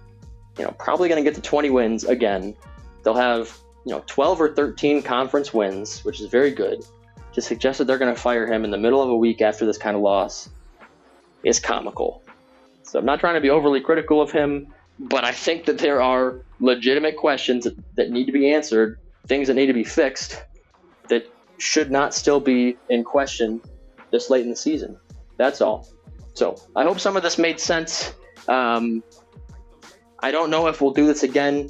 you 0.57 0.63
know, 0.63 0.71
probably 0.71 1.09
going 1.09 1.23
to 1.23 1.29
get 1.29 1.35
to 1.35 1.41
20 1.41 1.69
wins 1.69 2.03
again, 2.03 2.55
they'll 3.03 3.15
have, 3.15 3.57
you 3.85 3.91
know, 3.91 4.03
12 4.07 4.41
or 4.41 4.53
13 4.53 5.01
conference 5.01 5.53
wins, 5.53 6.03
which 6.03 6.21
is 6.21 6.27
very 6.27 6.51
good. 6.51 6.83
To 7.33 7.41
suggest 7.41 7.79
that 7.79 7.85
they're 7.85 7.97
going 7.97 8.13
to 8.13 8.19
fire 8.19 8.47
him 8.47 8.63
in 8.63 8.71
the 8.71 8.77
middle 8.77 9.01
of 9.01 9.09
a 9.09 9.15
week 9.15 9.41
after 9.41 9.65
this 9.65 9.77
kind 9.77 9.95
of 9.95 10.01
loss 10.01 10.49
is 11.43 11.59
comical. 11.59 12.23
So 12.83 12.99
I'm 12.99 13.05
not 13.05 13.19
trying 13.19 13.35
to 13.35 13.41
be 13.41 13.49
overly 13.49 13.81
critical 13.81 14.21
of 14.21 14.31
him, 14.31 14.73
but 14.99 15.25
I 15.25 15.31
think 15.31 15.65
that 15.65 15.77
there 15.77 16.01
are 16.01 16.39
legitimate 16.59 17.17
questions 17.17 17.65
that, 17.65 17.75
that 17.95 18.09
need 18.09 18.25
to 18.25 18.31
be 18.31 18.53
answered, 18.53 18.99
things 19.27 19.47
that 19.47 19.55
need 19.55 19.65
to 19.65 19.73
be 19.73 19.83
fixed 19.83 20.41
that 21.09 21.29
should 21.57 21.91
not 21.91 22.13
still 22.13 22.39
be 22.39 22.77
in 22.89 23.03
question 23.03 23.61
this 24.11 24.29
late 24.29 24.43
in 24.43 24.49
the 24.49 24.55
season. 24.55 24.97
That's 25.37 25.61
all. 25.61 25.87
So 26.33 26.61
I 26.75 26.83
hope 26.83 26.99
some 26.99 27.17
of 27.17 27.23
this 27.23 27.37
made 27.37 27.59
sense. 27.59 28.13
Um, 28.47 29.03
I 30.25 30.31
don't 30.31 30.49
know 30.49 30.65
if 30.65 30.81
we'll 30.81 30.89
do 30.89 31.05
this 31.05 31.21
again. 31.21 31.69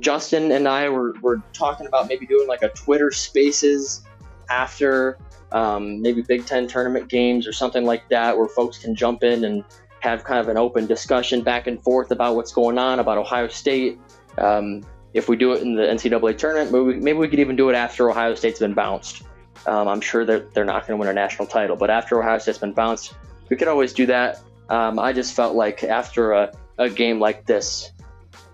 Justin 0.00 0.50
and 0.50 0.66
I 0.66 0.88
were, 0.88 1.14
were 1.22 1.40
talking 1.52 1.86
about 1.86 2.08
maybe 2.08 2.26
doing 2.26 2.48
like 2.48 2.62
a 2.62 2.68
Twitter 2.70 3.12
Spaces 3.12 4.02
after 4.50 5.18
um, 5.52 6.02
maybe 6.02 6.20
Big 6.20 6.44
Ten 6.44 6.66
tournament 6.66 7.06
games 7.06 7.46
or 7.46 7.52
something 7.52 7.84
like 7.84 8.08
that, 8.08 8.36
where 8.36 8.48
folks 8.48 8.76
can 8.76 8.96
jump 8.96 9.22
in 9.22 9.44
and 9.44 9.62
have 10.00 10.24
kind 10.24 10.40
of 10.40 10.48
an 10.48 10.56
open 10.56 10.86
discussion 10.88 11.42
back 11.42 11.68
and 11.68 11.80
forth 11.84 12.10
about 12.10 12.34
what's 12.34 12.52
going 12.52 12.76
on 12.76 12.98
about 12.98 13.18
Ohio 13.18 13.46
State. 13.46 14.00
Um, 14.36 14.82
if 15.14 15.28
we 15.28 15.36
do 15.36 15.52
it 15.52 15.62
in 15.62 15.76
the 15.76 15.82
NCAA 15.82 16.36
tournament, 16.36 16.72
maybe 16.72 16.84
we, 16.84 16.94
maybe 16.96 17.18
we 17.20 17.28
could 17.28 17.38
even 17.38 17.54
do 17.54 17.68
it 17.68 17.76
after 17.76 18.10
Ohio 18.10 18.34
State's 18.34 18.58
been 18.58 18.74
bounced. 18.74 19.22
Um, 19.64 19.86
I'm 19.86 20.00
sure 20.00 20.24
that 20.24 20.54
they're 20.54 20.64
not 20.64 20.88
going 20.88 20.98
to 20.98 21.00
win 21.00 21.08
a 21.08 21.12
national 21.12 21.46
title, 21.46 21.76
but 21.76 21.88
after 21.88 22.20
Ohio 22.20 22.38
State's 22.38 22.58
been 22.58 22.72
bounced, 22.72 23.14
we 23.48 23.54
could 23.54 23.68
always 23.68 23.92
do 23.92 24.06
that. 24.06 24.42
Um, 24.70 24.98
I 24.98 25.12
just 25.12 25.36
felt 25.36 25.54
like 25.54 25.84
after 25.84 26.32
a, 26.32 26.52
a 26.82 26.90
game 26.90 27.18
like 27.20 27.46
this, 27.46 27.92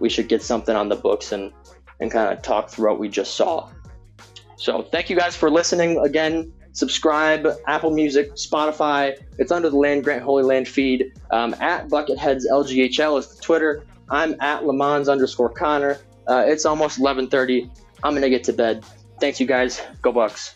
we 0.01 0.09
should 0.09 0.29
get 0.29 0.43
something 0.43 0.75
on 0.75 0.89
the 0.89 0.97
books 0.97 1.33
and, 1.33 1.53
and 2.01 2.11
kind 2.11 2.33
of 2.33 2.43
talk 2.43 2.71
through 2.71 2.91
what 2.91 2.99
we 2.99 3.09
just 3.09 3.35
saw. 3.35 3.69
So 4.57 4.83
thank 4.83 5.09
you 5.11 5.17
guys 5.17 5.37
for 5.37 5.51
listening. 5.51 5.99
Again, 5.99 6.53
subscribe, 6.73 7.47
Apple 7.67 7.91
Music, 7.91 8.35
Spotify. 8.35 9.17
It's 9.39 9.53
under 9.53 9.71
the 9.71 9.77
Land 9.77 10.05
Grant 10.05 10.23
Holy 10.23 10.43
Land 10.43 10.69
feed. 10.69 11.13
Um, 11.31 11.55
at 11.61 11.89
Bucketheads 11.89 12.45
LGHL 12.51 13.19
is 13.19 13.35
the 13.35 13.43
Twitter. 13.43 13.85
I'm 14.11 14.37
at 14.41 14.65
Lemons 14.65 15.09
underscore 15.09 15.51
Connor. 15.51 15.99
Uh, 16.27 16.45
it's 16.47 16.65
almost 16.65 16.99
11:30. 16.99 17.71
I'm 18.03 18.15
gonna 18.15 18.31
get 18.31 18.45
to 18.45 18.53
bed. 18.53 18.85
Thanks, 19.21 19.41
you 19.41 19.47
guys. 19.47 19.81
Go 20.03 20.13
Bucks. 20.13 20.55